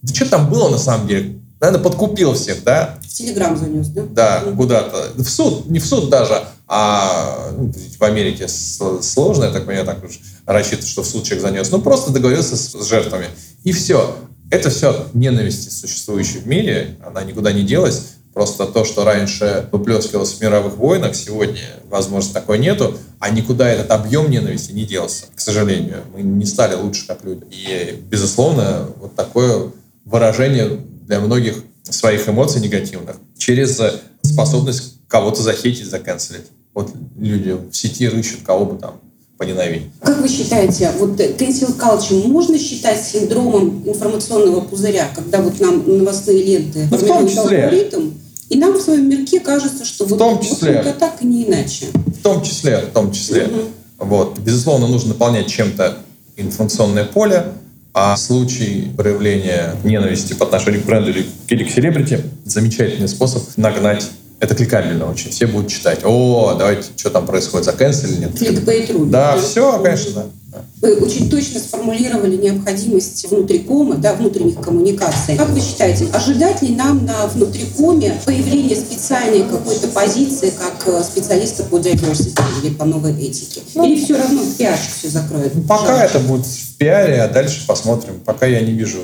да 0.02 0.14
что 0.14 0.30
там 0.30 0.50
было 0.50 0.70
на 0.70 0.78
самом 0.78 1.08
деле? 1.08 1.40
Наверное, 1.60 1.84
подкупил 1.84 2.34
всех, 2.34 2.64
да? 2.64 3.00
В 3.02 3.08
Телеграм 3.08 3.58
занес, 3.58 3.88
да? 3.88 4.04
Да, 4.10 4.52
куда-то. 4.56 5.14
В 5.16 5.28
суд, 5.28 5.68
не 5.70 5.80
в 5.80 5.86
суд 5.86 6.10
даже, 6.10 6.44
а 6.68 7.52
ну, 7.58 7.72
в 7.72 8.04
Америке 8.04 8.48
сложно, 8.48 9.46
я 9.46 9.52
так 9.52 9.66
понимаю, 9.66 9.86
так 9.86 10.04
уж 10.04 10.20
рассчитывать, 10.46 10.88
что 10.88 11.04
в 11.04 11.08
суд 11.08 11.24
человек 11.24 11.44
занес. 11.44 11.72
Ну, 11.72 11.82
просто 11.82 12.12
договорился 12.12 12.58
с, 12.58 12.74
с 12.74 12.88
жертвами. 12.88 13.28
И 13.64 13.72
все. 13.72 14.18
Это 14.50 14.70
все 14.70 14.90
от 14.92 15.16
ненависти, 15.16 15.70
существующей 15.70 16.40
в 16.40 16.48
мире. 16.48 16.98
Она 17.06 17.24
никуда 17.24 17.52
не 17.54 17.64
делась. 17.64 18.14
Просто 18.34 18.66
то, 18.66 18.86
что 18.86 19.04
раньше 19.04 19.68
выплескивалось 19.72 20.34
в 20.34 20.42
мировых 20.42 20.78
войнах, 20.78 21.16
сегодня, 21.16 21.64
возможно, 21.90 22.34
такой 22.34 22.60
нету, 22.60 22.96
а 23.20 23.30
никуда 23.32 23.68
этот 23.68 23.90
объем 23.90 24.30
ненависти 24.30 24.74
не 24.74 24.86
делся, 24.86 25.26
к 25.36 25.40
сожалению. 25.40 26.04
Мы 26.14 26.22
не 26.22 26.46
стали 26.46 26.76
лучше 26.76 27.08
как 27.08 27.24
люди. 27.24 27.46
И, 27.50 28.00
безусловно, 28.10 28.90
вот 28.98 29.16
такое 29.16 29.72
выражение 30.06 30.80
для 31.08 31.20
многих 31.20 31.64
своих 31.84 32.30
эмоций 32.30 32.62
негативных 32.62 33.16
через 33.38 33.82
способность 34.22 35.00
кого-то 35.08 35.42
захейтить, 35.42 35.90
заканцелить. 35.90 36.46
Вот 36.78 36.92
люди 37.18 37.58
в 37.72 37.76
сети 37.76 38.08
рыщут, 38.08 38.42
кого 38.46 38.66
бы 38.66 38.78
там 38.80 39.02
поненавидеть. 39.40 39.88
Как 40.00 40.22
вы 40.22 40.28
считаете, 40.28 40.92
вот 41.00 41.20
cancel 41.20 41.76
culture 41.76 42.28
можно 42.28 42.56
считать 42.60 43.02
синдромом 43.02 43.82
информационного 43.84 44.62
пузыря, 44.62 45.08
когда 45.16 45.42
вот 45.42 45.60
нам 45.60 45.84
новостные 45.88 46.44
ленты 46.44 46.88
Ну, 46.92 46.98
в 46.98 47.04
том 47.04 47.28
числе. 47.28 47.64
алгоритм, 47.64 48.12
и 48.50 48.58
нам 48.60 48.74
в 48.78 48.82
своем 48.84 49.10
мирке 49.10 49.40
кажется, 49.40 49.86
что 49.86 50.06
В 50.06 50.10
вот, 50.10 50.20
том 50.20 50.36
вот 50.36 50.46
числе. 50.48 50.74
это 50.74 50.94
так 50.94 51.16
и 51.24 51.26
не 51.26 51.48
иначе. 51.48 51.88
В 51.96 52.22
том 52.22 52.44
числе, 52.44 52.78
в 52.82 52.92
том 52.94 53.12
числе. 53.12 53.48
Мгм. 53.48 53.62
Вот. 53.98 54.38
Безусловно, 54.38 54.88
нужно 54.88 55.10
наполнять 55.10 55.48
чем-то 55.48 55.98
информационное 56.36 57.06
поле, 57.06 57.54
а 57.96 58.16
случай 58.18 58.92
проявления 58.96 59.74
ненависти 59.84 60.34
по 60.34 60.46
отношению 60.46 60.84
к 60.84 60.86
бренду 60.86 61.10
или, 61.10 61.26
или 61.48 61.64
к 61.64 61.72
селебрити– 61.72 62.22
замечательный 62.46 63.08
способ 63.08 63.42
нагнать. 63.58 64.08
Это 64.40 64.54
кликабельно 64.54 65.10
очень. 65.10 65.32
Все 65.32 65.48
будут 65.48 65.72
читать. 65.72 66.02
О, 66.04 66.56
давайте, 66.58 66.90
что 66.96 67.10
там 67.10 67.26
происходит, 67.26 67.66
заканцелили 67.66 68.14
или 68.14 68.22
нет. 68.26 68.38
Кликбейт.ру. 68.38 69.06
Да, 69.06 69.36
все, 69.40 69.82
конечно, 69.82 70.12
да. 70.14 70.26
да. 70.52 70.62
Вы 70.82 70.96
очень 70.98 71.28
точно 71.28 71.60
сформулировали 71.60 72.38
необходимость 72.38 73.28
внутрикома, 73.32 73.96
да, 73.96 74.14
внутренних 74.14 74.62
коммуникаций. 74.62 75.38
Как 75.38 75.50
вы 75.50 75.60
считаете, 75.60 76.06
ожидать 76.14 76.62
ли 76.62 76.76
нам 76.76 77.04
на 77.04 77.26
внутрикоме 77.26 78.14
появления 78.26 78.76
специальной 78.76 79.42
какой-то 79.42 79.88
позиции 79.88 80.52
как 80.52 80.88
э, 80.88 81.04
специалиста 81.04 81.64
по 81.64 81.78
diversity 81.78 82.40
или 82.62 82.72
по 82.76 82.86
новой 82.86 83.20
этике? 83.20 83.62
Или 83.74 84.04
все 84.04 84.18
равно 84.18 84.44
пиарщик 84.56 84.92
все 85.00 85.10
закроет? 85.10 85.56
Ну, 85.56 85.64
Пока 85.64 85.98
Жалко. 85.98 86.04
это 86.04 86.20
будет 86.20 86.46
в 86.46 86.78
пиаре, 86.78 87.24
а 87.24 87.28
дальше 87.28 87.66
посмотрим. 87.66 88.20
Пока 88.24 88.46
я 88.46 88.62
не 88.62 88.74
вижу 88.74 89.00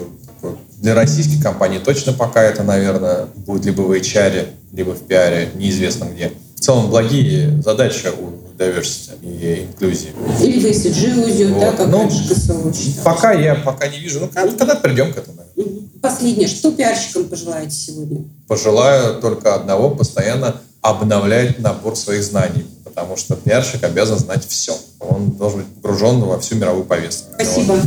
Для 0.84 0.96
российских 0.96 1.42
компаний 1.42 1.80
точно 1.80 2.12
пока 2.12 2.44
это, 2.44 2.62
наверное, 2.62 3.28
будет 3.38 3.64
либо 3.64 3.84
в 3.84 3.92
HR, 3.94 4.50
либо 4.74 4.90
в 4.92 5.00
пиаре, 5.08 5.50
неизвестно 5.56 6.10
где. 6.14 6.34
В 6.58 6.60
целом 6.60 6.90
благие 6.90 7.62
задачи 7.62 8.08
у 8.08 8.32
diversity 8.62 9.14
и 9.24 9.64
инклюзии. 9.64 10.10
Или 10.42 10.60
в 10.60 10.66
ESG, 10.66 11.48
да, 11.48 11.68
Вот. 11.68 11.78
как 11.78 11.88
Ну, 11.88 12.00
раньше 12.00 12.28
КСО 12.28 12.74
считалось. 12.74 12.98
Пока 13.02 13.32
я 13.32 13.56
пока 13.56 13.88
не 13.88 13.98
вижу. 14.00 14.20
Ну, 14.20 14.28
когда- 14.28 14.76
придем 14.76 15.14
к 15.14 15.18
этому, 15.20 15.38
наверное. 15.56 15.84
Последнее. 16.02 16.50
Что 16.50 16.70
пиарщикам 16.74 17.30
пожелаете 17.30 17.72
сегодня? 17.72 18.26
Пожелаю 18.50 19.22
только 19.22 19.56
одного, 19.56 19.90
постоянно 19.90 20.58
обновлять 20.82 21.60
набор 21.60 21.96
своих 21.96 22.26
знаний. 22.26 22.66
Потому 22.84 23.16
что 23.16 23.38
пиарщик 23.38 23.86
обязан 23.86 24.20
знать 24.20 24.46
все. 24.46 24.76
Он 25.00 25.32
должен 25.32 25.60
быть 25.60 25.68
погружен 25.82 26.20
во 26.20 26.38
всю 26.42 26.56
мировую 26.56 26.84
повестку. 26.84 27.30
Спасибо. 27.36 27.78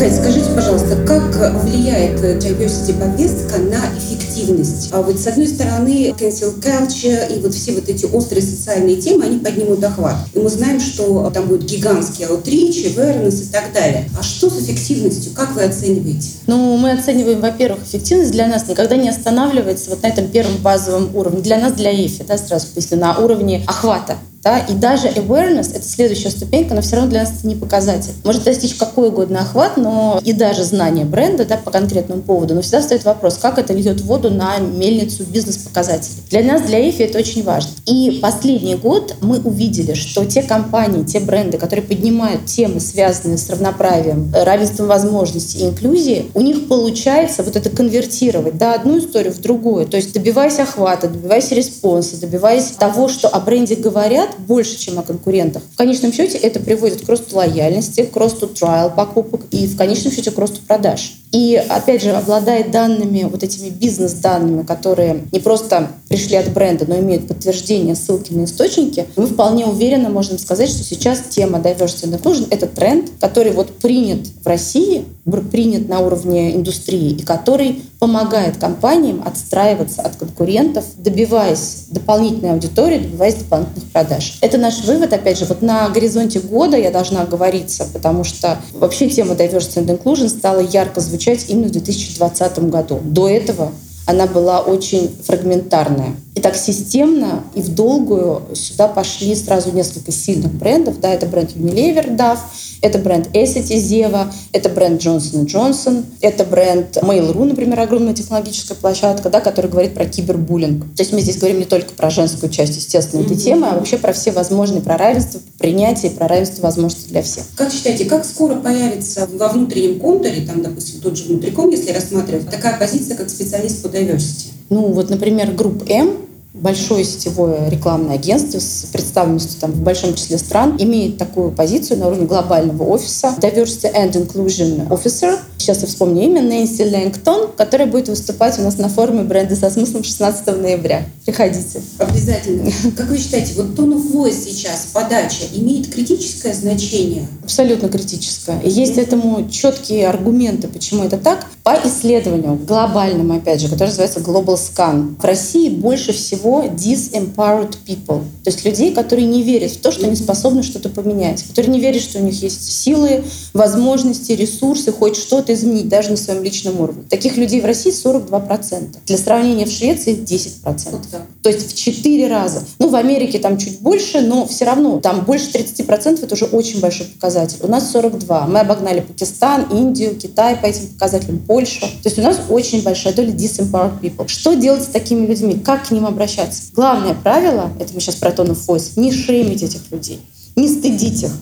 Кать, 0.00 0.16
скажите, 0.16 0.48
пожалуйста, 0.54 0.96
как 1.06 1.22
влияет 1.62 2.24
э, 2.24 2.38
diversity 2.38 2.98
повестка 2.98 3.58
на 3.58 3.82
эффективность? 3.98 4.88
А 4.92 5.02
вот 5.02 5.20
с 5.20 5.26
одной 5.26 5.46
стороны, 5.46 6.14
cancel 6.18 6.58
culture 6.58 7.36
и 7.36 7.38
вот 7.38 7.52
все 7.52 7.72
вот 7.72 7.86
эти 7.86 8.06
острые 8.06 8.40
социальные 8.40 8.96
темы, 8.96 9.26
они 9.26 9.40
поднимут 9.40 9.84
охват. 9.84 10.16
И 10.32 10.38
мы 10.38 10.48
знаем, 10.48 10.80
что 10.80 11.30
там 11.34 11.48
будет 11.48 11.64
гигантский 11.64 12.24
outreach, 12.24 12.96
awareness 12.96 13.42
и 13.42 13.52
так 13.52 13.74
далее. 13.74 14.08
А 14.18 14.22
что 14.22 14.48
с 14.48 14.58
эффективностью? 14.60 15.32
Как 15.34 15.54
вы 15.54 15.64
оцениваете? 15.64 16.28
Ну, 16.46 16.78
мы 16.78 16.92
оцениваем, 16.92 17.42
во-первых, 17.42 17.84
эффективность 17.84 18.32
для 18.32 18.46
нас 18.46 18.66
никогда 18.68 18.96
не 18.96 19.10
останавливается 19.10 19.90
вот 19.90 20.02
на 20.02 20.06
этом 20.06 20.28
первом 20.28 20.56
базовом 20.62 21.14
уровне. 21.14 21.42
Для 21.42 21.58
нас, 21.58 21.74
для 21.74 21.92
EFI, 21.92 22.24
да, 22.26 22.38
сразу 22.38 22.68
если 22.74 22.94
на 22.94 23.18
уровне 23.18 23.62
охвата. 23.66 24.16
Да, 24.42 24.58
и 24.58 24.72
даже 24.72 25.08
awareness— 25.08 25.70
это 25.74 25.86
следующая 25.86 26.30
ступенька, 26.30 26.74
но 26.74 26.80
все 26.80 26.96
равно 26.96 27.10
для 27.10 27.20
нас 27.20 27.32
это 27.36 27.46
не 27.46 27.56
показатель. 27.56 28.12
Может 28.24 28.44
достичь 28.44 28.74
какой 28.74 29.08
угодно 29.08 29.40
охват, 29.40 29.76
но 29.76 30.18
и 30.24 30.32
даже 30.32 30.64
знание 30.64 31.04
бренда 31.04 31.44
да, 31.44 31.58
по 31.58 31.70
конкретному 31.70 32.22
поводу, 32.22 32.54
но 32.54 32.62
всегда 32.62 32.80
стоит 32.80 33.04
вопрос, 33.04 33.36
как 33.36 33.58
это 33.58 33.74
льет 33.74 34.00
воду 34.00 34.30
на 34.30 34.58
мельницу 34.58 35.24
бизнес-показателей. 35.24 36.22
Для 36.30 36.42
нас, 36.42 36.62
для 36.62 36.80
Effie 36.80 37.04
это 37.04 37.18
очень 37.18 37.44
важно. 37.44 37.70
И 37.84 38.18
последний 38.22 38.76
год 38.76 39.14
мы 39.20 39.40
увидели, 39.40 39.92
что 39.92 40.24
те 40.24 40.42
компании, 40.42 41.04
те 41.04 41.20
бренды, 41.20 41.58
которые 41.58 41.84
поднимают 41.84 42.46
темы, 42.46 42.80
связанные 42.80 43.36
с 43.36 43.50
равноправием, 43.50 44.32
равенством 44.32 44.86
возможностей 44.86 45.58
и 45.58 45.64
инклюзией, 45.66 46.30
у 46.32 46.40
них 46.40 46.66
получается 46.66 47.42
вот 47.42 47.56
это 47.56 47.68
конвертировать 47.68 48.56
да, 48.56 48.72
одну 48.72 48.98
историю 48.98 49.34
в 49.34 49.40
другую. 49.40 49.86
То 49.86 49.98
есть 49.98 50.14
добиваясь 50.14 50.58
охвата, 50.58 51.08
добиваясь 51.08 51.50
response 51.50 52.04
а, 52.04 52.18
добиваясь 52.18 52.70
того, 52.70 53.08
что 53.08 53.28
о 53.28 53.38
бренде 53.40 53.74
говорят 53.74 54.29
больше, 54.38 54.78
чем 54.78 54.98
о 54.98 55.02
конкурентах. 55.02 55.62
В 55.72 55.76
конечном 55.76 56.12
счете 56.12 56.38
это 56.38 56.60
приводит 56.60 57.04
к 57.04 57.08
росту 57.08 57.36
лояльности, 57.36 58.02
к 58.02 58.16
росту 58.16 58.46
trial 58.48 58.90
покупок 58.90 59.42
и 59.50 59.66
в 59.66 59.76
конечном 59.76 60.12
счете 60.12 60.30
к 60.30 60.38
росту 60.38 60.60
продаж. 60.66 61.14
И, 61.32 61.54
опять 61.54 62.02
же, 62.02 62.10
обладая 62.10 62.68
данными, 62.68 63.22
вот 63.30 63.44
этими 63.44 63.68
бизнес-данными, 63.68 64.64
которые 64.64 65.24
не 65.30 65.38
просто 65.38 65.88
пришли 66.08 66.36
от 66.36 66.52
бренда, 66.52 66.86
но 66.88 66.98
имеют 66.98 67.28
подтверждение, 67.28 67.94
ссылки 67.94 68.32
на 68.32 68.44
источники, 68.44 69.06
мы 69.14 69.26
вполне 69.26 69.66
уверенно 69.66 70.08
можем 70.08 70.38
сказать, 70.38 70.68
что 70.68 70.82
сейчас 70.82 71.20
тема 71.30 71.58
diversity 71.58 72.10
and 72.10 72.20
inclusion— 72.20 72.48
это 72.50 72.66
тренд, 72.66 73.10
который 73.20 73.52
вот 73.52 73.70
принят 73.78 74.26
в 74.42 74.46
России, 74.46 75.04
принят 75.52 75.88
на 75.88 76.00
уровне 76.00 76.56
индустрии 76.56 77.12
и 77.12 77.22
который 77.22 77.82
помогает 78.00 78.56
компаниям 78.56 79.22
отстраиваться 79.24 80.02
от 80.02 80.16
конкурентов, 80.16 80.84
добиваясь 80.96 81.84
дополнительной 81.88 82.52
аудитории, 82.52 82.98
добиваясь 82.98 83.34
дополнительных 83.34 83.84
продаж. 83.92 84.38
Это 84.40 84.56
наш 84.56 84.82
вывод, 84.84 85.12
опять 85.12 85.38
же, 85.38 85.44
вот 85.44 85.60
на 85.62 85.88
горизонте 85.90 86.40
года 86.40 86.76
я 86.78 86.90
должна 86.90 87.22
оговориться, 87.22 87.86
потому 87.92 88.24
что 88.24 88.58
вообще 88.72 89.08
тема 89.08 89.34
diversity 89.34 89.84
and 89.84 90.02
inclusion 90.02 90.30
стала 90.30 90.60
ярко 90.60 91.00
звучать 91.00 91.44
именно 91.48 91.68
в 91.68 91.72
2020 91.72 92.70
году. 92.70 93.00
До 93.04 93.28
этого 93.28 93.70
она 94.06 94.26
была 94.26 94.60
очень 94.60 95.14
фрагментарная. 95.24 96.16
И 96.34 96.40
так 96.40 96.56
системно 96.56 97.44
и 97.54 97.60
в 97.60 97.74
долгую 97.74 98.42
сюда 98.54 98.88
пошли 98.88 99.34
сразу 99.34 99.72
несколько 99.72 100.10
сильных 100.10 100.52
брендов. 100.52 101.00
Да, 101.00 101.10
это 101.10 101.26
бренд 101.26 101.52
Unilever, 101.54 102.16
DAF, 102.16 102.38
это 102.82 102.98
бренд 102.98 103.28
Essity, 103.34 103.76
Zeva, 103.76 104.32
это 104.52 104.68
бренд 104.68 105.00
Johnson 105.00 105.46
Johnson, 105.46 106.04
это 106.20 106.44
бренд 106.44 106.96
Mail.ru, 106.98 107.44
например, 107.44 107.80
огромная 107.80 108.14
технологическая 108.14 108.74
площадка, 108.74 109.30
да, 109.30 109.40
которая 109.40 109.70
говорит 109.70 109.94
про 109.94 110.04
кибербуллинг. 110.06 110.96
То 110.96 111.02
есть 111.02 111.12
мы 111.12 111.20
здесь 111.20 111.38
говорим 111.38 111.58
не 111.58 111.64
только 111.64 111.92
про 111.94 112.10
женскую 112.10 112.50
часть, 112.50 112.76
естественно, 112.76 113.22
этой 113.22 113.36
темы, 113.36 113.68
а 113.68 113.74
вообще 113.74 113.98
про 113.98 114.12
все 114.12 114.32
возможные, 114.32 114.82
про 114.82 114.96
равенство, 114.96 115.40
принятие, 115.58 116.10
про 116.10 116.28
равенство 116.28 116.62
возможностей 116.62 117.10
для 117.10 117.22
всех. 117.22 117.44
Как 117.56 117.72
считаете, 117.72 118.04
как 118.04 118.24
скоро 118.24 118.56
появится 118.56 119.28
во 119.32 119.48
внутреннем 119.48 120.00
контуре, 120.00 120.46
там, 120.46 120.62
допустим, 120.62 121.00
тот 121.00 121.16
же 121.16 121.24
внутриком, 121.24 121.70
если 121.70 121.92
рассматривать, 121.92 122.48
такая 122.50 122.78
позиция, 122.78 123.16
как 123.16 123.28
специалист 123.28 123.82
по 123.82 123.86
diversity? 123.88 124.48
Ну, 124.70 124.92
вот, 124.92 125.10
например, 125.10 125.52
групп 125.52 125.88
М, 125.90 126.16
большое 126.52 127.04
сетевое 127.04 127.68
рекламное 127.68 128.16
агентство 128.16 128.58
с 128.58 128.86
представленностью 128.92 129.60
там, 129.60 129.72
в 129.72 129.80
большом 129.82 130.14
числе 130.14 130.36
стран 130.38 130.76
имеет 130.78 131.16
такую 131.16 131.52
позицию 131.52 131.98
на 131.98 132.08
уровне 132.08 132.26
глобального 132.26 132.82
офиса 132.84 133.34
Diversity 133.38 133.92
and 133.94 134.12
Inclusion 134.12 134.88
Officer. 134.88 135.38
Сейчас 135.58 135.82
я 135.82 135.86
вспомню 135.86 136.22
имя, 136.24 136.42
Нэнси 136.42 136.84
Лэнгтон, 136.84 137.52
которая 137.56 137.86
будет 137.86 138.08
выступать 138.08 138.58
у 138.58 138.62
нас 138.62 138.78
на 138.78 138.88
форуме 138.88 139.22
бренда 139.22 139.54
со 139.54 139.70
смыслом 139.70 140.02
16 140.02 140.46
ноября. 140.58 141.04
Приходите. 141.26 141.82
Обязательно. 141.98 142.70
Как 142.96 143.08
вы 143.08 143.18
считаете, 143.18 143.52
вот 143.56 143.78
tone 143.78 143.94
of 143.94 144.10
voice 144.10 144.46
сейчас, 144.46 144.88
подача, 144.92 145.44
имеет 145.52 145.92
критическое 145.92 146.54
значение? 146.54 147.28
Абсолютно 147.44 147.88
критическое. 147.88 148.58
И 148.60 148.70
есть 148.70 148.96
этому 148.96 149.48
четкие 149.50 150.08
аргументы, 150.08 150.66
почему 150.66 151.04
это 151.04 151.18
так. 151.18 151.46
По 151.62 151.78
исследованию 151.84 152.56
глобальному, 152.56 153.34
опять 153.34 153.60
же, 153.60 153.68
которое 153.68 153.90
называется 153.90 154.20
Global 154.20 154.56
Scan, 154.56 155.20
в 155.20 155.24
России 155.24 155.68
больше 155.68 156.12
всего 156.12 156.39
disempowered 156.42 157.76
people. 157.86 158.22
То 158.44 158.50
есть 158.50 158.64
людей, 158.64 158.92
которые 158.92 159.26
не 159.26 159.42
верят 159.42 159.72
в 159.72 159.80
то, 159.80 159.92
что 159.92 160.06
они 160.06 160.16
способны 160.16 160.62
что-то 160.62 160.88
поменять, 160.88 161.42
которые 161.44 161.72
не 161.72 161.80
верят, 161.80 162.02
что 162.02 162.18
у 162.18 162.22
них 162.22 162.42
есть 162.42 162.70
силы, 162.70 163.22
возможности, 163.52 164.32
ресурсы, 164.32 164.92
хоть 164.92 165.16
что-то 165.16 165.54
изменить, 165.54 165.88
даже 165.88 166.10
на 166.10 166.16
своем 166.16 166.42
личном 166.42 166.80
уровне. 166.80 167.04
Таких 167.08 167.36
людей 167.36 167.60
в 167.60 167.64
России 167.64 167.92
42%. 167.92 168.96
Для 169.06 169.18
сравнения 169.18 169.66
в 169.66 169.70
Швеции 169.70 170.16
10%. 170.16 170.64
Вот 170.64 171.02
То 171.42 171.50
есть 171.50 171.70
в 171.70 171.76
4 171.76 172.28
раза. 172.28 172.62
Ну, 172.78 172.88
в 172.88 172.96
Америке 172.96 173.38
там 173.38 173.58
чуть 173.58 173.80
больше, 173.80 174.20
но 174.20 174.46
все 174.46 174.64
равно 174.64 175.00
там 175.00 175.24
больше 175.24 175.50
30% 175.50 176.24
это 176.24 176.34
уже 176.34 176.46
очень 176.46 176.80
большой 176.80 177.06
показатель. 177.06 177.58
У 177.62 177.68
нас 177.68 177.90
42. 177.90 178.46
Мы 178.46 178.60
обогнали 178.60 179.00
Пакистан, 179.00 179.66
Индию, 179.70 180.16
Китай 180.16 180.56
по 180.56 180.66
этим 180.66 180.88
показателям 180.88 181.38
Польша. 181.38 181.80
То 181.80 182.08
есть 182.08 182.18
у 182.18 182.22
нас 182.22 182.40
очень 182.48 182.82
большая 182.82 183.14
доля 183.14 183.32
disempowered 183.32 184.00
people. 184.00 184.26
Что 184.28 184.54
делать 184.54 184.82
с 184.82 184.86
такими 184.86 185.26
людьми? 185.26 185.58
Как 185.64 185.88
к 185.88 185.90
ним 185.90 186.06
обращаться? 186.06 186.29
Главное 186.74 187.14
правило, 187.14 187.70
это 187.78 187.92
мы 187.94 188.00
сейчас 188.00 188.16
про 188.16 188.30
tone 188.30 188.50
of 188.50 188.92
не 188.96 189.12
шеймить 189.12 189.62
этих 189.62 189.90
людей, 189.90 190.20
не 190.56 190.68
стыдить 190.68 191.22
их 191.22 191.32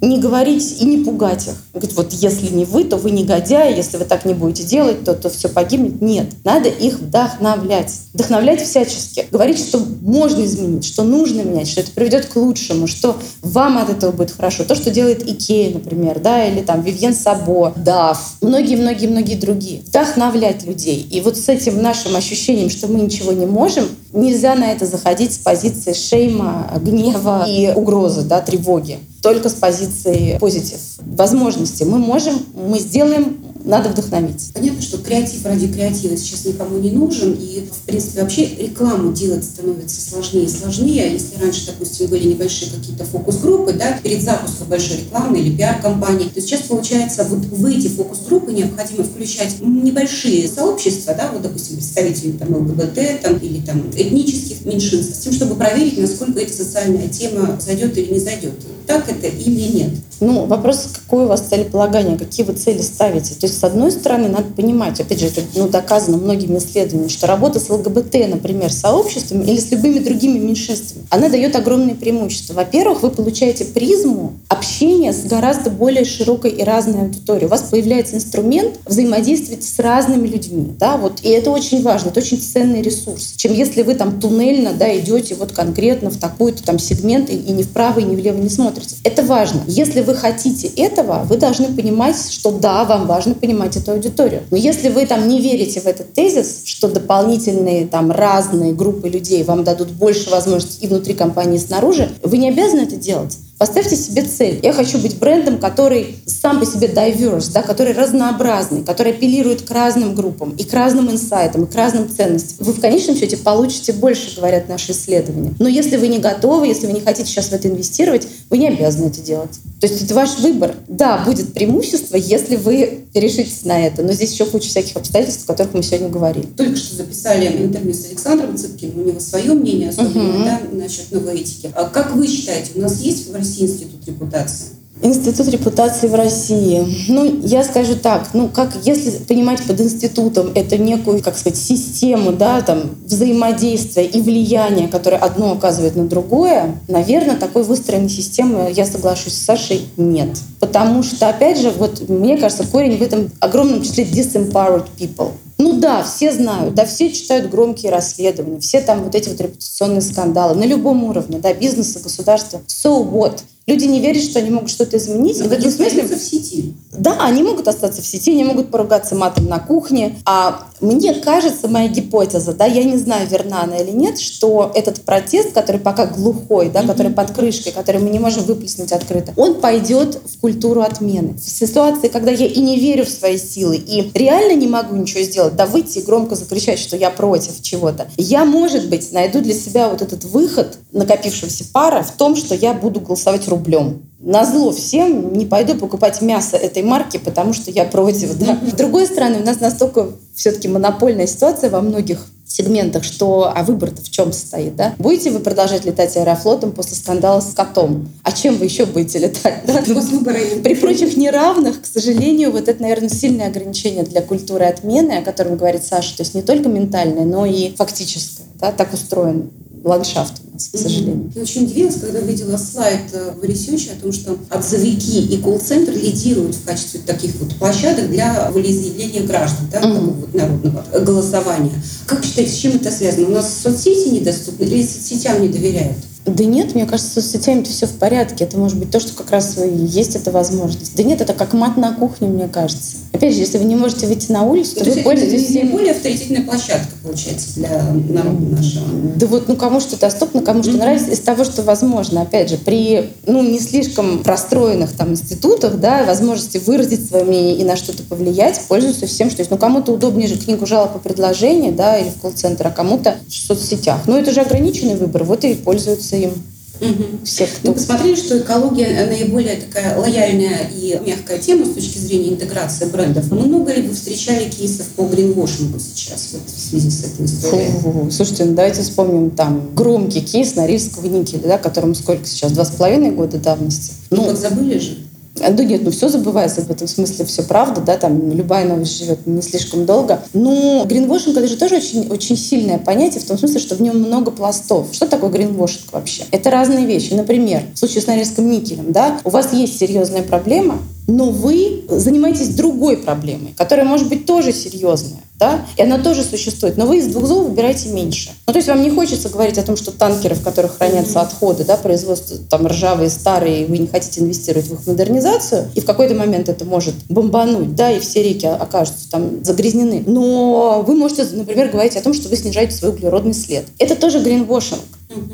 не 0.00 0.18
говорить 0.18 0.76
и 0.80 0.84
не 0.84 1.04
пугать 1.04 1.46
их. 1.46 1.54
Говорит, 1.72 1.96
вот 1.96 2.12
если 2.12 2.48
не 2.54 2.64
вы, 2.64 2.84
то 2.84 2.96
вы 2.96 3.10
негодяи, 3.10 3.76
если 3.76 3.96
вы 3.96 4.04
так 4.04 4.24
не 4.24 4.34
будете 4.34 4.64
делать, 4.64 5.04
то, 5.04 5.14
то 5.14 5.30
все 5.30 5.48
погибнет. 5.48 6.00
Нет, 6.02 6.26
надо 6.44 6.68
их 6.68 6.98
вдохновлять. 6.98 7.92
Вдохновлять 8.12 8.62
всячески. 8.62 9.26
Говорить, 9.30 9.58
что 9.58 9.80
можно 10.02 10.44
изменить, 10.44 10.84
что 10.84 11.02
нужно 11.02 11.42
менять, 11.42 11.68
что 11.68 11.80
это 11.80 11.90
приведет 11.92 12.26
к 12.26 12.36
лучшему, 12.36 12.86
что 12.86 13.16
вам 13.42 13.78
от 13.78 13.90
этого 13.90 14.12
будет 14.12 14.32
хорошо. 14.32 14.64
То, 14.64 14.74
что 14.74 14.90
делает 14.90 15.28
Икея, 15.28 15.72
например, 15.72 16.20
да, 16.20 16.46
или 16.46 16.60
там 16.60 16.82
Вивьен 16.82 17.14
Сабо, 17.14 17.72
Дав, 17.76 18.18
многие-многие-многие 18.42 19.36
другие. 19.36 19.80
Вдохновлять 19.80 20.64
людей. 20.64 21.06
И 21.10 21.20
вот 21.20 21.36
с 21.36 21.48
этим 21.48 21.82
нашим 21.82 22.16
ощущением, 22.16 22.70
что 22.70 22.86
мы 22.86 23.00
ничего 23.00 23.32
не 23.32 23.46
можем, 23.46 23.88
нельзя 24.12 24.54
на 24.54 24.72
это 24.72 24.86
заходить 24.86 25.32
с 25.32 25.38
позиции 25.38 25.92
шейма, 25.92 26.70
гнева 26.80 27.46
и 27.48 27.72
угрозы, 27.74 28.22
да, 28.22 28.40
тревоги 28.40 28.98
только 29.26 29.48
с 29.48 29.54
позиции 29.54 30.38
позитив. 30.38 30.78
Возможности 31.00 31.82
мы 31.82 31.98
можем, 31.98 32.38
мы 32.54 32.78
сделаем, 32.78 33.38
надо 33.66 33.90
вдохновить. 33.90 34.52
Понятно, 34.54 34.80
что 34.80 34.98
креатив 34.98 35.44
ради 35.44 35.66
креатива 35.66 36.16
сейчас 36.16 36.44
никому 36.44 36.78
не 36.78 36.92
нужен, 36.92 37.32
и, 37.32 37.68
в 37.70 37.86
принципе, 37.86 38.22
вообще 38.22 38.46
рекламу 38.54 39.12
делать 39.12 39.44
становится 39.44 40.00
сложнее 40.00 40.44
и 40.44 40.48
сложнее. 40.48 41.12
Если 41.12 41.36
раньше, 41.42 41.66
допустим, 41.66 42.06
были 42.06 42.28
небольшие 42.28 42.70
какие-то 42.70 43.04
фокус-группы, 43.04 43.72
да, 43.72 43.98
перед 44.02 44.22
запуском 44.22 44.68
большой 44.68 44.98
рекламы 44.98 45.40
или 45.40 45.56
пиар-компании, 45.56 46.28
то 46.32 46.40
сейчас, 46.40 46.62
получается, 46.62 47.24
вот 47.24 47.44
в 47.44 47.66
эти 47.66 47.88
фокус-группы 47.88 48.52
необходимо 48.52 49.02
включать 49.02 49.56
небольшие 49.60 50.48
сообщества, 50.48 51.14
да, 51.14 51.30
вот, 51.32 51.42
допустим, 51.42 51.76
представители 51.76 52.32
там 52.32 52.54
ЛГБТ 52.54 53.20
там, 53.22 53.36
или 53.38 53.60
там 53.60 53.90
этнических 53.96 54.64
меньшинств, 54.64 55.16
с 55.16 55.18
тем, 55.18 55.32
чтобы 55.32 55.56
проверить, 55.56 55.98
насколько 55.98 56.38
эта 56.38 56.52
социальная 56.52 57.08
тема 57.08 57.58
зайдет 57.60 57.98
или 57.98 58.14
не 58.14 58.20
зайдет. 58.20 58.54
Так 58.86 59.08
это 59.10 59.26
или 59.26 59.76
нет? 59.76 59.90
Ну, 60.20 60.46
вопрос, 60.46 60.88
какое 60.94 61.26
у 61.26 61.28
вас 61.28 61.42
целеполагание, 61.42 62.16
какие 62.16 62.46
вы 62.46 62.54
цели 62.54 62.80
ставите. 62.80 63.34
То 63.34 63.46
есть, 63.46 63.58
с 63.58 63.64
одной 63.64 63.92
стороны, 63.92 64.28
надо 64.28 64.52
понимать, 64.54 65.00
опять 65.00 65.20
же, 65.20 65.26
это 65.26 65.42
ну, 65.54 65.68
доказано 65.68 66.16
многими 66.16 66.58
исследованиями, 66.58 67.08
что 67.08 67.26
работа 67.26 67.60
с 67.60 67.68
ЛГБТ, 67.68 68.28
например, 68.28 68.72
сообществами 68.72 69.44
или 69.44 69.58
с 69.58 69.70
любыми 69.70 69.98
другими 69.98 70.38
меньшинствами, 70.38 71.06
она 71.10 71.28
дает 71.28 71.54
огромные 71.54 71.94
преимущества. 71.94 72.54
Во-первых, 72.54 73.02
вы 73.02 73.10
получаете 73.10 73.64
призму 73.66 74.34
общения 74.48 75.12
с 75.12 75.24
гораздо 75.24 75.70
более 75.70 76.04
широкой 76.04 76.50
и 76.50 76.62
разной 76.62 77.02
аудиторией. 77.02 77.46
У 77.46 77.50
вас 77.50 77.62
появляется 77.62 78.16
инструмент 78.16 78.78
взаимодействовать 78.86 79.64
с 79.64 79.78
разными 79.78 80.26
людьми. 80.26 80.74
Да? 80.78 80.96
Вот, 80.96 81.20
и 81.22 81.28
это 81.28 81.50
очень 81.50 81.82
важно, 81.82 82.08
это 82.08 82.20
очень 82.20 82.40
ценный 82.40 82.80
ресурс. 82.80 83.34
Чем 83.36 83.52
если 83.52 83.82
вы 83.82 83.94
там 83.94 84.20
туннельно 84.20 84.72
да, 84.72 84.96
идете 84.98 85.34
вот 85.34 85.52
конкретно 85.52 86.10
в 86.10 86.16
такой-то 86.16 86.62
там 86.62 86.78
сегмент 86.78 87.28
и, 87.30 87.36
и 87.36 87.52
ни 87.52 87.62
вправо, 87.62 88.00
и 88.00 88.04
ни 88.04 88.16
влево 88.16 88.38
не 88.38 88.48
смотрите. 88.48 88.96
Это 89.04 89.22
важно. 89.22 89.62
Если 89.66 90.05
вы 90.06 90.14
хотите 90.14 90.68
этого, 90.68 91.24
вы 91.28 91.36
должны 91.36 91.68
понимать, 91.74 92.16
что 92.30 92.50
да, 92.52 92.84
вам 92.84 93.06
важно 93.06 93.34
понимать 93.34 93.76
эту 93.76 93.92
аудиторию. 93.92 94.42
Но 94.50 94.56
если 94.56 94.88
вы 94.88 95.06
там 95.06 95.28
не 95.28 95.40
верите 95.40 95.80
в 95.80 95.86
этот 95.86 96.14
тезис, 96.14 96.62
что 96.64 96.88
дополнительные 96.88 97.86
там 97.86 98.10
разные 98.10 98.72
группы 98.72 99.08
людей 99.08 99.42
вам 99.42 99.64
дадут 99.64 99.90
больше 99.90 100.30
возможностей 100.30 100.86
и 100.86 100.88
внутри 100.88 101.14
компании, 101.14 101.56
и 101.56 101.60
снаружи, 101.60 102.10
вы 102.22 102.38
не 102.38 102.48
обязаны 102.48 102.82
это 102.82 102.96
делать. 102.96 103.36
Поставьте 103.58 103.96
себе 103.96 104.22
цель. 104.22 104.60
Я 104.62 104.74
хочу 104.74 104.98
быть 104.98 105.18
брендом, 105.18 105.58
который 105.58 106.16
сам 106.26 106.60
по 106.60 106.66
себе 106.66 106.88
diverse, 106.88 107.50
да, 107.54 107.62
который 107.62 107.94
разнообразный, 107.94 108.84
который 108.84 109.12
апеллирует 109.12 109.62
к 109.62 109.70
разным 109.70 110.14
группам 110.14 110.50
и 110.50 110.64
к 110.64 110.74
разным 110.74 111.10
инсайтам, 111.10 111.64
и 111.64 111.66
к 111.66 111.74
разным 111.74 112.06
ценностям. 112.06 112.66
Вы 112.66 112.74
в 112.74 112.80
конечном 112.80 113.16
счете 113.16 113.38
получите 113.38 113.94
больше, 113.94 114.36
говорят 114.36 114.68
наши 114.68 114.92
исследования. 114.92 115.54
Но 115.58 115.68
если 115.68 115.96
вы 115.96 116.08
не 116.08 116.18
готовы, 116.18 116.66
если 116.66 116.86
вы 116.86 116.92
не 116.92 117.00
хотите 117.00 117.30
сейчас 117.30 117.46
в 117.46 117.52
это 117.52 117.68
инвестировать, 117.68 118.28
вы 118.50 118.58
не 118.58 118.68
обязаны 118.68 119.06
это 119.06 119.22
делать. 119.22 119.58
То 119.80 119.86
есть 119.86 120.02
это 120.02 120.14
ваш 120.14 120.38
выбор. 120.38 120.74
Да, 120.88 121.22
будет 121.24 121.52
преимущество, 121.52 122.16
если 122.16 122.56
вы 122.56 123.04
решитесь 123.12 123.64
на 123.64 123.78
это. 123.86 124.02
Но 124.02 124.12
здесь 124.12 124.32
еще 124.32 124.46
куча 124.46 124.68
всяких 124.68 124.96
обстоятельств, 124.96 125.44
о 125.44 125.52
которых 125.52 125.74
мы 125.74 125.82
сегодня 125.82 126.08
говорили. 126.08 126.46
Только 126.46 126.76
что 126.76 126.96
записали 126.96 127.46
интервью 127.46 127.92
с 127.92 128.06
Александром 128.06 128.56
Цыпкиным. 128.56 129.00
У 129.00 129.08
него 129.08 129.20
свое 129.20 129.52
мнение 129.52 129.90
особенно 129.90 130.44
uh-huh. 130.44 130.44
да, 130.44 130.60
насчет 130.72 131.12
новой 131.12 131.40
этики. 131.40 131.70
А 131.74 131.84
как 131.84 132.14
вы 132.14 132.26
считаете, 132.26 132.72
у 132.76 132.80
нас 132.80 133.00
есть 133.00 133.28
в 133.28 133.34
России 133.34 133.64
институт 133.64 134.06
репутации? 134.06 134.75
Институт 135.02 135.48
репутации 135.48 136.08
в 136.08 136.14
России. 136.14 136.86
Ну, 137.08 137.40
я 137.42 137.62
скажу 137.62 137.96
так, 137.96 138.30
ну, 138.32 138.48
как, 138.48 138.70
если 138.82 139.10
понимать 139.10 139.62
под 139.62 139.80
институтом 139.80 140.52
это 140.54 140.78
некую, 140.78 141.22
как 141.22 141.36
сказать, 141.36 141.58
систему, 141.58 142.32
да, 142.32 142.62
там, 142.62 142.82
взаимодействия 143.04 144.06
и 144.06 144.22
влияния, 144.22 144.88
которое 144.88 145.18
одно 145.18 145.52
оказывает 145.52 145.96
на 145.96 146.06
другое, 146.06 146.80
наверное, 146.88 147.36
такой 147.36 147.62
выстроенной 147.64 148.08
системы, 148.08 148.72
я 148.74 148.86
соглашусь 148.86 149.34
с 149.34 149.44
Сашей, 149.44 149.82
нет. 149.98 150.30
Потому 150.60 151.02
что, 151.02 151.28
опять 151.28 151.58
же, 151.60 151.70
вот 151.70 152.08
мне 152.08 152.38
кажется, 152.38 152.64
корень 152.66 152.96
в 152.96 153.02
этом 153.02 153.30
огромном 153.40 153.82
числе 153.82 154.04
disempowered 154.04 154.86
people. 154.98 155.32
Ну 155.58 155.74
да, 155.74 156.02
все 156.04 156.32
знают, 156.32 156.74
да, 156.74 156.84
все 156.84 157.10
читают 157.10 157.50
громкие 157.50 157.90
расследования, 157.90 158.60
все 158.60 158.80
там 158.80 159.04
вот 159.04 159.14
эти 159.14 159.28
вот 159.28 159.40
репутационные 159.40 160.02
скандалы 160.02 160.54
на 160.54 160.64
любом 160.64 161.04
уровне, 161.04 161.38
да, 161.38 161.52
бизнеса, 161.52 162.00
государства. 162.00 162.60
So 162.66 163.02
what? 163.10 163.40
Люди 163.66 163.84
не 163.84 164.00
верят, 164.00 164.22
что 164.22 164.38
они 164.38 164.50
могут 164.50 164.70
что-то 164.70 164.96
изменить. 164.96 165.40
Но 165.40 165.48
в 165.48 165.52
этом 165.52 165.70
смысле 165.70 166.04
в 166.04 166.16
сети. 166.16 166.74
Да, 166.92 167.18
они 167.24 167.42
могут 167.42 167.66
остаться 167.66 168.00
в 168.00 168.06
сети, 168.06 168.30
они 168.30 168.44
могут 168.44 168.70
поругаться 168.70 169.16
матом 169.16 169.46
на 169.46 169.58
кухне. 169.58 170.16
А 170.24 170.68
мне 170.80 171.14
кажется, 171.14 171.68
моя 171.68 171.88
гипотеза, 171.88 172.52
да, 172.52 172.66
я 172.66 172.84
не 172.84 172.96
знаю, 172.96 173.28
верна 173.28 173.62
она 173.62 173.76
или 173.76 173.90
нет, 173.90 174.18
что 174.18 174.70
этот 174.74 175.02
протест, 175.02 175.52
который 175.52 175.80
пока 175.80 176.06
глухой, 176.06 176.70
да, 176.70 176.82
который 176.82 177.12
под 177.12 177.32
крышкой, 177.32 177.72
который 177.72 178.00
мы 178.00 178.10
не 178.10 178.18
можем 178.18 178.44
выплеснуть 178.44 178.92
открыто, 178.92 179.32
он 179.36 179.60
пойдет 179.60 180.20
в 180.24 180.40
культуру 180.40 180.82
отмены. 180.82 181.34
В 181.34 181.48
ситуации, 181.48 182.08
когда 182.08 182.30
я 182.30 182.46
и 182.46 182.60
не 182.60 182.78
верю 182.78 183.04
в 183.04 183.10
свои 183.10 183.38
силы, 183.38 183.76
и 183.76 184.10
реально 184.14 184.58
не 184.58 184.68
могу 184.68 184.94
ничего 184.96 185.22
сделать, 185.22 185.56
да 185.56 185.66
выйти 185.66 185.98
и 185.98 186.02
громко 186.02 186.34
закричать, 186.34 186.78
что 186.78 186.96
я 186.96 187.10
против 187.10 187.62
чего-то, 187.62 188.08
я, 188.16 188.44
может 188.44 188.88
быть, 188.88 189.12
найду 189.12 189.40
для 189.40 189.54
себя 189.54 189.88
вот 189.88 190.02
этот 190.02 190.24
выход 190.24 190.78
накопившегося 190.92 191.64
пара 191.72 192.02
в 192.02 192.12
том, 192.12 192.36
что 192.36 192.54
я 192.54 192.74
буду 192.74 193.00
голосовать 193.00 193.48
рублем 193.48 194.02
на 194.26 194.44
зло 194.44 194.72
всем 194.72 195.32
не 195.32 195.46
пойду 195.46 195.76
покупать 195.76 196.20
мясо 196.20 196.56
этой 196.56 196.82
марки, 196.82 197.16
потому 197.16 197.52
что 197.52 197.70
я 197.70 197.84
против. 197.84 198.36
Да? 198.36 198.58
С 198.66 198.72
другой 198.72 199.06
стороны, 199.06 199.38
у 199.38 199.44
нас 199.44 199.60
настолько 199.60 200.08
все-таки 200.34 200.66
монопольная 200.66 201.28
ситуация 201.28 201.70
во 201.70 201.80
многих 201.80 202.26
сегментах, 202.44 203.04
что 203.04 203.52
а 203.54 203.62
выбор-то 203.62 204.02
в 204.02 204.10
чем 204.10 204.32
состоит, 204.32 204.74
да? 204.74 204.94
Будете 204.98 205.30
вы 205.30 205.38
продолжать 205.38 205.84
летать 205.84 206.16
аэрофлотом 206.16 206.72
после 206.72 206.96
скандала 206.96 207.40
с 207.40 207.54
котом? 207.54 208.08
А 208.24 208.32
чем 208.32 208.56
вы 208.56 208.64
еще 208.64 208.84
будете 208.84 209.20
летать? 209.20 209.62
Да? 209.64 209.82
Ну, 209.86 210.24
при 210.24 210.74
прочих 210.74 211.16
неравных, 211.16 211.82
к 211.82 211.86
сожалению, 211.86 212.50
вот 212.50 212.68
это, 212.68 212.82
наверное, 212.82 213.08
сильное 213.08 213.46
ограничение 213.46 214.02
для 214.02 214.22
культуры 214.22 214.64
отмены, 214.64 215.18
о 215.18 215.22
котором 215.22 215.56
говорит 215.56 215.84
Саша, 215.84 216.16
то 216.16 216.22
есть 216.22 216.34
не 216.34 216.42
только 216.42 216.68
ментальное, 216.68 217.24
но 217.24 217.46
и 217.46 217.74
фактическое, 217.76 218.46
да, 218.60 218.72
так 218.72 218.92
устроен 218.92 219.50
ландшафт 219.86 220.34
у 220.44 220.52
нас, 220.52 220.68
к 220.68 220.76
сожалению. 220.76 221.30
Я 221.34 221.42
очень 221.42 221.64
удивилась, 221.64 221.96
когда 222.00 222.18
увидела 222.18 222.56
слайд 222.56 223.02
э, 223.12 223.32
в 223.40 223.44
research 223.44 223.87
е 223.87 223.92
о 223.92 224.00
том, 224.00 224.12
что 224.12 224.36
отзовики 224.50 225.18
и 225.18 225.36
колл-центр 225.38 225.92
лидируют 225.92 226.56
в 226.56 226.64
качестве 226.64 227.00
таких 227.06 227.36
вот 227.36 227.54
площадок 227.54 228.10
для 228.10 228.50
волеизъявления 228.50 229.22
граждан, 229.22 229.68
да, 229.70 229.80
mm-hmm. 229.80 230.14
вот 230.20 230.34
народного 230.34 230.84
голосования. 231.00 231.72
Как 232.06 232.24
считаете, 232.24 232.52
с 232.52 232.56
чем 232.56 232.76
это 232.76 232.90
связано? 232.90 233.28
У 233.28 233.30
нас 233.30 233.60
соцсети 233.62 234.08
недоступны 234.08 234.64
или 234.64 234.82
соцсетям 234.84 235.40
не 235.40 235.48
доверяют? 235.48 235.96
Да 236.26 236.44
нет, 236.44 236.74
мне 236.74 236.86
кажется, 236.86 237.20
с 237.20 237.30
соцсетями 237.30 237.62
все 237.62 237.86
в 237.86 237.92
порядке. 237.92 238.44
Это 238.44 238.58
может 238.58 238.76
быть 238.78 238.90
то, 238.90 238.98
что 238.98 239.12
как 239.12 239.30
раз 239.30 239.56
есть 239.58 240.16
эта 240.16 240.32
возможность. 240.32 240.96
Да 240.96 241.04
нет, 241.04 241.20
это 241.20 241.32
как 241.32 241.52
мат 241.52 241.76
на 241.76 241.94
кухне, 241.94 242.26
мне 242.26 242.48
кажется. 242.48 242.96
Опять 243.16 243.34
же, 243.34 243.40
если 243.40 243.58
вы 243.58 243.64
не 243.64 243.76
можете 243.76 244.06
выйти 244.06 244.30
на 244.30 244.42
улицу, 244.44 244.76
то, 244.76 244.84
то 244.84 244.90
вы 244.90 245.02
пользуетесь... 245.02 245.42
Это 245.42 245.50
всем... 245.50 245.70
более 245.70 245.92
авторитетная 245.92 246.42
площадка, 246.42 246.88
получается, 247.02 247.54
для 247.54 247.82
народа 248.10 248.56
нашего. 248.56 248.84
Да 249.16 249.26
вот, 249.26 249.48
ну, 249.48 249.56
кому 249.56 249.80
что 249.80 249.98
доступно, 249.98 250.42
кому 250.42 250.62
что 250.62 250.72
mm-hmm. 250.72 250.76
нравится, 250.76 251.10
из 251.10 251.20
того, 251.20 251.44
что 251.44 251.62
возможно. 251.62 252.22
Опять 252.22 252.50
же, 252.50 252.58
при, 252.58 253.10
ну, 253.26 253.42
не 253.42 253.58
слишком 253.58 254.22
простроенных 254.22 254.92
там 254.92 255.12
институтах, 255.12 255.80
да, 255.80 256.04
возможности 256.04 256.58
выразить 256.58 257.08
свое 257.08 257.24
мнение 257.24 257.56
и 257.56 257.64
на 257.64 257.76
что-то 257.76 258.02
повлиять, 258.02 258.60
пользуются 258.68 259.06
всем, 259.06 259.30
что 259.30 259.40
есть. 259.40 259.50
Ну, 259.50 259.56
кому-то 259.56 259.92
удобнее 259.92 260.28
же 260.28 260.36
книгу 260.36 260.66
жалоб 260.66 260.96
и 260.96 260.98
предложений, 260.98 261.72
да, 261.72 261.98
или 261.98 262.10
в 262.10 262.20
колл-центр, 262.20 262.66
а 262.66 262.70
кому-то 262.70 263.16
в 263.28 263.32
соцсетях. 263.32 264.00
Но 264.06 264.18
это 264.18 264.32
же 264.32 264.40
ограниченный 264.42 264.96
выбор, 264.96 265.24
вот 265.24 265.44
и 265.44 265.54
пользуются 265.54 266.16
им. 266.16 266.32
Угу. 266.80 267.24
Все, 267.24 267.46
кто... 267.46 267.68
Мы 267.68 267.74
посмотрели, 267.74 268.16
что 268.16 268.38
экология 268.38 269.06
наиболее 269.06 269.56
такая 269.56 269.98
лояльная 269.98 270.70
и 270.74 271.00
мягкая 271.06 271.38
тема 271.38 271.64
с 271.66 271.70
точки 271.70 271.98
зрения 271.98 272.30
интеграции 272.30 272.86
брендов. 272.86 273.30
Много 273.30 273.72
ли 273.72 273.82
вы 273.82 273.94
встречали 273.94 274.48
кейсов 274.50 274.86
по 274.88 275.02
гринвошингу 275.02 275.78
сейчас 275.78 276.30
вот, 276.32 276.42
в 276.46 276.60
связи 276.60 276.90
с 276.90 277.04
этой 277.04 277.26
историей? 277.26 277.70
Фу, 277.80 278.08
слушайте, 278.10 278.44
ну 278.44 278.54
давайте 278.54 278.82
вспомним 278.82 279.30
там 279.30 279.74
громкий 279.74 280.20
кейс 280.20 280.54
Норильского 280.54 281.06
никеля, 281.06 281.48
да, 281.48 281.58
которому 281.58 281.94
сколько 281.94 282.26
сейчас, 282.26 282.52
два 282.52 282.64
с 282.64 282.70
половиной 282.70 283.10
года 283.10 283.38
давности. 283.38 283.92
Ну, 284.10 284.30
ну 284.30 284.36
забыли 284.36 284.78
же. 284.78 284.98
А, 285.40 285.50
да 285.50 285.64
нет, 285.64 285.82
ну 285.82 285.90
все 285.90 286.08
забывается 286.08 286.62
в 286.62 286.70
этом 286.70 286.88
смысле, 286.88 287.24
все 287.24 287.42
правда, 287.42 287.80
да, 287.80 287.96
там 287.96 288.32
любая 288.32 288.66
новость 288.66 288.98
живет 288.98 289.26
не 289.26 289.42
слишком 289.42 289.86
долго. 289.86 290.22
Но 290.32 290.84
гринвошинг 290.84 291.36
это 291.36 291.46
же 291.46 291.56
тоже 291.56 291.76
очень, 291.76 292.08
очень 292.08 292.36
сильное 292.36 292.78
понятие 292.78 293.20
в 293.20 293.26
том 293.26 293.38
смысле, 293.38 293.60
что 293.60 293.74
в 293.74 293.82
нем 293.82 293.98
много 293.98 294.30
пластов. 294.30 294.88
Что 294.92 295.06
такое 295.06 295.30
гринвошинг 295.30 295.92
вообще? 295.92 296.24
Это 296.30 296.50
разные 296.50 296.86
вещи. 296.86 297.12
Например, 297.12 297.62
в 297.74 297.78
случае 297.78 298.02
с 298.02 298.06
Норильским 298.06 298.50
никелем, 298.50 298.92
да, 298.92 299.20
у 299.24 299.30
вас 299.30 299.52
есть 299.52 299.78
серьезная 299.78 300.22
проблема, 300.22 300.78
но 301.06 301.30
вы 301.30 301.84
занимаетесь 301.88 302.54
другой 302.54 302.96
проблемой, 302.96 303.54
которая 303.56 303.86
может 303.86 304.08
быть 304.08 304.26
тоже 304.26 304.52
серьезная, 304.52 305.20
да, 305.38 305.60
и 305.76 305.82
она 305.82 305.98
тоже 305.98 306.22
существует, 306.22 306.76
но 306.76 306.86
вы 306.86 306.98
из 306.98 307.06
двух 307.08 307.26
зол 307.26 307.44
выбираете 307.44 307.88
меньше. 307.90 308.30
Ну, 308.46 308.52
то 308.52 308.58
есть 308.58 308.68
вам 308.68 308.82
не 308.82 308.90
хочется 308.90 309.28
говорить 309.28 309.58
о 309.58 309.62
том, 309.62 309.76
что 309.76 309.90
танкеры, 309.90 310.34
в 310.34 310.42
которых 310.42 310.78
хранятся 310.78 311.20
отходы, 311.20 311.64
да, 311.64 311.76
производство 311.76 312.36
там 312.48 312.66
ржавые, 312.66 313.10
старые, 313.10 313.66
вы 313.66 313.78
не 313.78 313.86
хотите 313.86 314.20
инвестировать 314.20 314.66
в 314.68 314.74
их 314.74 314.86
модернизацию, 314.86 315.68
и 315.74 315.80
в 315.80 315.84
какой-то 315.84 316.14
момент 316.14 316.48
это 316.48 316.64
может 316.64 316.94
бомбануть, 317.08 317.74
да, 317.74 317.90
и 317.90 318.00
все 318.00 318.22
реки 318.22 318.46
окажутся 318.46 319.10
там 319.10 319.44
загрязнены. 319.44 320.04
Но 320.06 320.82
вы 320.86 320.94
можете, 320.94 321.24
например, 321.32 321.70
говорить 321.70 321.96
о 321.96 322.02
том, 322.02 322.14
что 322.14 322.28
вы 322.28 322.36
снижаете 322.36 322.74
свой 322.74 322.92
углеродный 322.92 323.34
след. 323.34 323.64
Это 323.78 323.96
тоже 323.96 324.20
гринвошинг. 324.20 324.80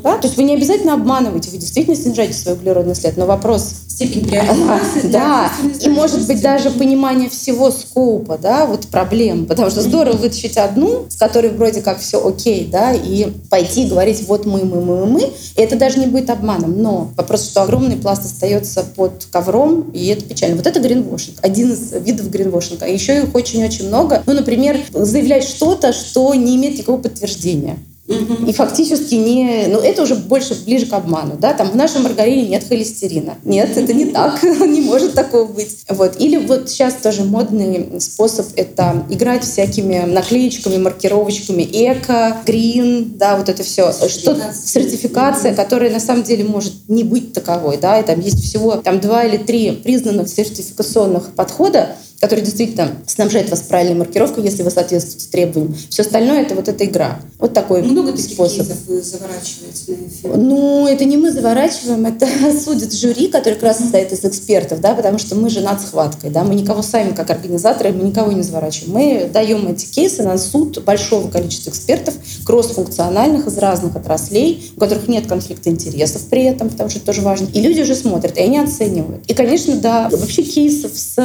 Да? 0.02 0.18
То 0.18 0.26
есть 0.26 0.36
вы 0.36 0.44
не 0.44 0.54
обязательно 0.54 0.94
обманываете, 0.94 1.50
вы 1.50 1.58
действительно 1.58 1.96
снижаете 1.96 2.34
свой 2.34 2.54
углеродный 2.54 2.94
след, 2.94 3.16
но 3.16 3.26
вопрос... 3.26 3.74
Степень 3.88 4.26
приоритетности. 4.26 5.06
Да, 5.12 5.52
и 5.80 5.88
может 5.88 6.26
быть 6.26 6.40
даже 6.40 6.70
понимание 6.70 7.28
всего 7.28 7.70
скопа, 7.70 8.38
да, 8.38 8.64
вот 8.64 8.86
проблем, 8.86 9.44
потому 9.46 9.70
что 9.70 9.82
здорово 9.82 10.16
вытащить 10.16 10.56
одну, 10.56 11.06
с 11.08 11.16
которой 11.16 11.50
вроде 11.50 11.82
как 11.82 12.00
все 12.00 12.26
окей, 12.26 12.66
да, 12.70 12.92
и 12.94 13.30
пойти 13.50 13.86
говорить 13.86 14.26
вот 14.26 14.46
мы, 14.46 14.64
мы, 14.64 14.80
мы, 14.80 15.06
мы, 15.06 15.20
и 15.22 15.60
это 15.60 15.76
даже 15.76 15.98
не 15.98 16.06
будет 16.06 16.30
обманом, 16.30 16.80
но 16.80 17.10
вопрос, 17.16 17.44
что 17.44 17.62
огромный 17.62 17.96
пласт 17.96 18.24
остается 18.24 18.82
под 18.82 19.26
ковром, 19.30 19.90
и 19.92 20.06
это 20.06 20.24
печально. 20.24 20.56
Вот 20.56 20.66
это 20.66 20.80
гринвошинг, 20.80 21.38
один 21.42 21.72
из 21.72 21.92
видов 21.92 22.30
гринвошинга. 22.30 22.86
Еще 22.86 23.22
их 23.22 23.34
очень-очень 23.34 23.88
много. 23.88 24.22
Ну, 24.26 24.32
например, 24.32 24.80
заявлять 24.92 25.44
что-то, 25.44 25.92
что 25.92 26.34
не 26.34 26.56
имеет 26.56 26.74
никакого 26.74 27.00
подтверждения. 27.00 27.78
И 28.46 28.52
фактически 28.52 29.14
не... 29.14 29.66
Ну, 29.68 29.78
это 29.78 30.02
уже 30.02 30.14
больше 30.14 30.54
ближе 30.64 30.86
к 30.86 30.92
обману, 30.92 31.36
да? 31.38 31.52
Там 31.52 31.70
в 31.70 31.76
нашем 31.76 32.02
маргарине 32.02 32.48
нет 32.48 32.64
холестерина. 32.68 33.36
Нет, 33.44 33.76
это 33.76 33.92
не 33.92 34.06
так. 34.06 34.42
не 34.42 34.80
может 34.80 35.14
такого 35.14 35.44
быть. 35.44 35.78
Вот. 35.88 36.20
Или 36.20 36.36
вот 36.36 36.68
сейчас 36.68 36.94
тоже 36.94 37.24
модный 37.24 38.00
способ— 38.00 38.46
это 38.56 39.04
играть 39.10 39.44
всякими 39.44 40.04
наклеечками, 40.06 40.76
маркировочками 40.76 41.62
эко, 41.62 42.36
грин, 42.46 43.14
да, 43.16 43.36
вот 43.36 43.48
это 43.48 43.62
все. 43.62 43.92
Что 43.92 44.36
сертификация, 44.52 45.54
которая 45.54 45.90
на 45.90 46.00
самом 46.00 46.22
деле 46.22 46.44
может 46.44 46.88
не 46.88 47.04
быть 47.04 47.32
таковой, 47.32 47.76
да, 47.76 47.98
и 47.98 48.04
там 48.04 48.20
есть 48.20 48.42
всего 48.42 48.76
там 48.76 49.00
два 49.00 49.24
или 49.24 49.36
три 49.36 49.72
признанных 49.72 50.28
сертификационных 50.28 51.34
подхода, 51.34 51.96
который 52.22 52.44
действительно 52.44 52.92
снабжает 53.04 53.50
вас 53.50 53.62
правильной 53.62 53.96
маркировкой, 53.96 54.44
если 54.44 54.62
вы 54.62 54.70
соответствуете 54.70 55.28
требованиям. 55.28 55.74
Все 55.90 56.02
остальное— 56.02 56.42
это 56.42 56.54
вот 56.54 56.68
эта 56.68 56.84
игра. 56.84 57.18
Вот 57.40 57.52
такой 57.52 57.82
Много 57.82 58.12
таких 58.12 58.34
способ. 58.34 58.58
кейсов 58.58 58.76
вы 58.86 59.02
заворачиваете 59.02 59.96
на 60.00 60.06
эфир? 60.06 60.36
Ну, 60.36 60.86
это 60.86 61.04
не 61.04 61.16
мы 61.16 61.32
заворачиваем, 61.32 62.06
это 62.06 62.28
судит 62.64 62.92
жюри, 62.92 63.26
который 63.26 63.54
как 63.54 63.64
раз 63.64 63.78
состоит 63.78 64.12
из 64.12 64.24
экспертов, 64.24 64.80
да, 64.80 64.94
потому 64.94 65.18
что 65.18 65.34
мы 65.34 65.50
же 65.50 65.62
над 65.62 65.80
схваткой, 65.80 66.30
да, 66.30 66.44
мы 66.44 66.54
никого 66.54 66.82
сами, 66.82 67.12
как 67.12 67.28
организаторы, 67.28 67.90
мы 67.90 68.04
никого 68.04 68.30
не 68.30 68.42
заворачиваем. 68.42 68.94
Мы 68.94 69.28
даем 69.28 69.66
эти 69.66 69.86
кейсы 69.86 70.22
на 70.22 70.38
суд 70.38 70.80
большого 70.84 71.28
количества 71.28 71.70
экспертов, 71.70 72.14
кросс-функциональных 72.46 73.48
из 73.48 73.58
разных 73.58 73.96
отраслей, 73.96 74.70
у 74.76 74.78
которых 74.78 75.08
нет 75.08 75.26
конфликта 75.26 75.70
интересов 75.70 76.22
при 76.30 76.44
этом, 76.44 76.70
потому 76.70 76.88
что 76.88 77.00
это 77.00 77.06
тоже 77.06 77.22
важно. 77.22 77.48
И 77.52 77.60
люди 77.60 77.80
уже 77.80 77.96
смотрят, 77.96 78.36
и 78.36 78.42
они 78.42 78.60
оценивают. 78.60 79.26
И, 79.26 79.34
конечно, 79.34 79.74
да, 79.74 80.08
вообще 80.08 80.44
кейсов 80.44 80.92
с 80.94 81.16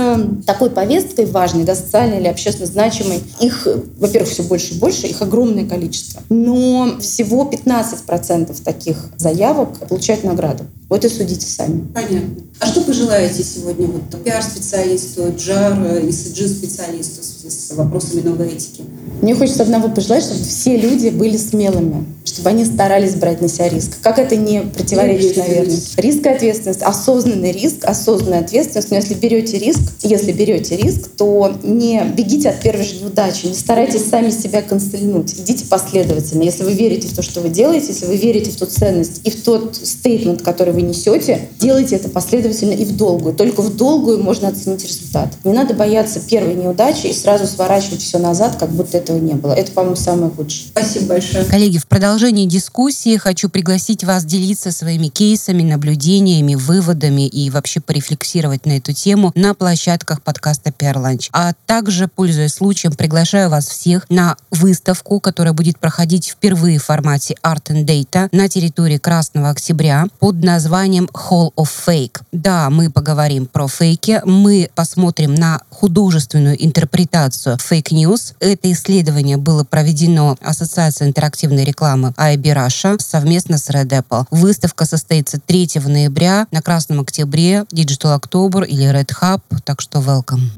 такой 0.48 0.72
повесткой 0.72 0.87
повесткой 0.88 1.26
важной, 1.26 1.66
да, 1.66 1.76
социальной 1.76 2.20
или 2.20 2.28
общественно 2.28 2.66
значимой, 2.66 3.22
их, 3.42 3.68
во-первых, 3.98 4.30
все 4.30 4.44
больше 4.44 4.74
и 4.74 4.78
больше, 4.78 5.08
их 5.08 5.22
огромное 5.22 5.68
количество. 5.68 6.24
Но 6.30 6.98
всего 7.02 7.50
15% 7.52 8.64
таких 8.64 9.10
заявок 9.18 9.80
получают 9.88 10.24
награду. 10.24 10.64
Вот 10.88 11.04
и 11.04 11.10
судите 11.10 11.46
сами. 11.46 11.86
Понятно. 11.94 12.44
А 12.60 12.68
что 12.68 12.82
пожелаете 12.82 13.44
сегодня 13.44 13.88
вот 13.88 14.24
пиар-специалисту, 14.24 15.34
джар, 15.36 15.74
ESG-специалисту 15.74 17.22
с 17.22 17.72
вопросами 17.74 18.22
новой 18.22 18.48
этики? 18.48 18.84
Мне 19.22 19.34
хочется 19.34 19.64
одного 19.64 19.90
пожелать, 19.90 20.24
чтобы 20.24 20.44
все 20.44 20.78
люди 20.78 21.10
были 21.10 21.38
смелыми, 21.38 22.06
чтобы 22.24 22.50
они 22.50 22.66
старались 22.66 23.16
брать 23.16 23.42
на 23.42 23.48
себя 23.48 23.68
риск. 23.68 23.94
Как 24.02 24.20
это 24.20 24.36
не 24.36 24.62
противоречит, 24.62 25.38
наверное? 25.38 25.76
Риск 25.98 26.26
и 26.26 26.30
ответственность. 26.30 26.82
Осознанный 26.84 27.52
риск, 27.52 27.84
осознанная 27.84 28.42
ответственность. 28.42 28.92
Но 28.92 28.98
если 28.98 29.16
берете 29.16 29.58
риск, 29.58 29.82
если 30.04 30.32
берете 30.32 30.78
риск, 30.78 31.10
то 31.18 31.52
не 31.64 32.04
бегите 32.16 32.50
от 32.50 32.62
первой 32.62 32.84
же 32.84 33.00
неудачи, 33.02 33.48
не 33.48 33.56
старайтесь 33.56 34.08
сами 34.08 34.30
себя 34.30 34.62
констельнуть. 34.62 35.34
Идите 35.34 35.66
последовательно. 35.66 36.44
Если 36.44 36.64
вы 36.64 36.74
верите 36.74 37.08
в 37.08 37.16
то, 37.16 37.24
что 37.24 37.42
вы 37.42 37.50
делаете, 37.50 37.88
если 37.90 38.06
вы 38.06 38.18
верите 38.18 38.52
в 38.52 38.56
ту 38.56 38.68
ценность 38.68 39.22
и 39.24 39.32
в 39.32 39.42
тот 39.42 39.76
стейтмент, 39.76 40.44
который 40.44 40.74
вы 40.74 40.84
несете, 40.84 41.50
делайте 41.60 41.96
это 41.96 42.10
последовательно 42.10 42.74
и 42.74 42.86
в 42.86 42.96
долгую. 42.96 43.34
Только 43.34 43.62
в 43.62 43.76
долгую 43.76 44.22
можно 44.22 44.50
оценить 44.50 44.84
результат. 44.84 45.30
Не 45.44 45.54
надо 45.54 45.74
бояться 45.74 46.20
первой 46.20 46.54
неудачи 46.54 47.08
и 47.08 47.14
сразу 47.14 47.48
сворачивать 47.48 48.02
все 48.02 48.20
назад, 48.20 48.58
как 48.60 48.70
будто 48.70 48.98
это 48.98 49.07
этого 49.08 49.20
не 49.20 49.34
было. 49.34 49.54
Это, 49.54 49.72
по-моему, 49.72 49.96
самое 49.96 50.32
худшее. 50.32 50.68
Спасибо 50.68 51.08
большое. 51.08 51.46
Коллеги, 51.46 51.78
в 51.78 51.88
продолжении 51.88 52.46
дискуссии 52.46 53.18
хочу 53.18 53.50
пригласить 53.50 54.04
вас 54.04 54.26
делиться 54.26 54.72
своими 54.72 55.08
кейсами, 55.08 55.64
наблюдениями, 55.64 56.56
выводами 56.56 57.28
и 57.28 57.50
вообще 57.50 57.80
порефлексировать 57.80 58.66
на 58.66 58.78
эту 58.78 58.94
тему 58.94 59.32
на 59.36 59.54
площадках 59.54 60.22
подкаста 60.22 60.72
PR 60.72 60.96
Lunch. 60.96 61.30
А 61.32 61.54
также, 61.66 62.08
пользуясь 62.08 62.54
случаем, 62.54 62.94
приглашаю 62.94 63.50
вас 63.50 63.68
всех 63.68 64.06
на 64.10 64.36
выставку, 64.52 65.20
которая 65.20 65.54
будет 65.54 65.80
проходить 65.80 66.28
впервые 66.28 66.80
в 66.80 66.86
формате 66.86 67.36
Art 67.44 67.68
and 67.70 67.86
Data 67.86 68.28
на 68.32 68.50
территории 68.50 68.98
Красного 68.98 69.50
Октября 69.50 70.08
под 70.20 70.44
названием 70.44 71.10
Hall 71.14 71.52
of 71.56 71.70
Fake. 71.86 72.22
Да, 72.32 72.70
мы 72.70 72.90
поговорим 72.90 73.46
про 73.46 73.68
фейки, 73.68 74.22
мы 74.26 74.70
посмотрим 74.76 75.36
на 75.36 75.62
художественную 75.70 76.64
интерпретацию 76.64 77.58
фейк 77.58 77.92
news. 77.92 78.34
Это 78.40 78.72
исследование 78.98 79.38
было 79.38 79.64
проведено 79.64 80.38
Ассоциацией 80.42 81.10
интерактивной 81.10 81.64
рекламы 81.64 82.14
IB 82.18 82.42
Russia 82.42 83.00
совместно 83.00 83.60
с 83.60 83.70
Red 83.70 83.90
Apple. 83.90 84.26
Выставка 84.32 84.86
состоится 84.86 85.40
3 85.40 85.70
ноября 85.86 86.48
на 86.52 86.64
Красном 86.64 87.02
Октябре, 87.02 87.66
Digital 87.72 88.20
October 88.20 88.66
или 88.66 88.92
Red 88.92 89.12
Hub, 89.22 89.42
так 89.64 89.82
что 89.82 90.00
welcome. 90.00 90.50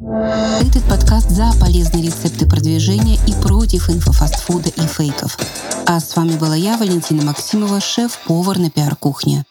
Этот 0.61 0.83
подкаст 0.83 1.29
за 1.29 1.51
полезные 1.59 2.03
рецепты 2.03 2.45
продвижения 2.45 3.19
и 3.27 3.33
против 3.33 3.89
инфофастфуда 3.89 4.69
и 4.69 4.87
фейков. 4.87 5.37
А 5.85 5.99
с 5.99 6.15
вами 6.15 6.37
была 6.37 6.55
я, 6.55 6.77
Валентина 6.77 7.23
Максимова, 7.25 7.81
шеф-повар 7.81 8.57
на 8.57 8.69
пиар-кухне. 8.69 9.43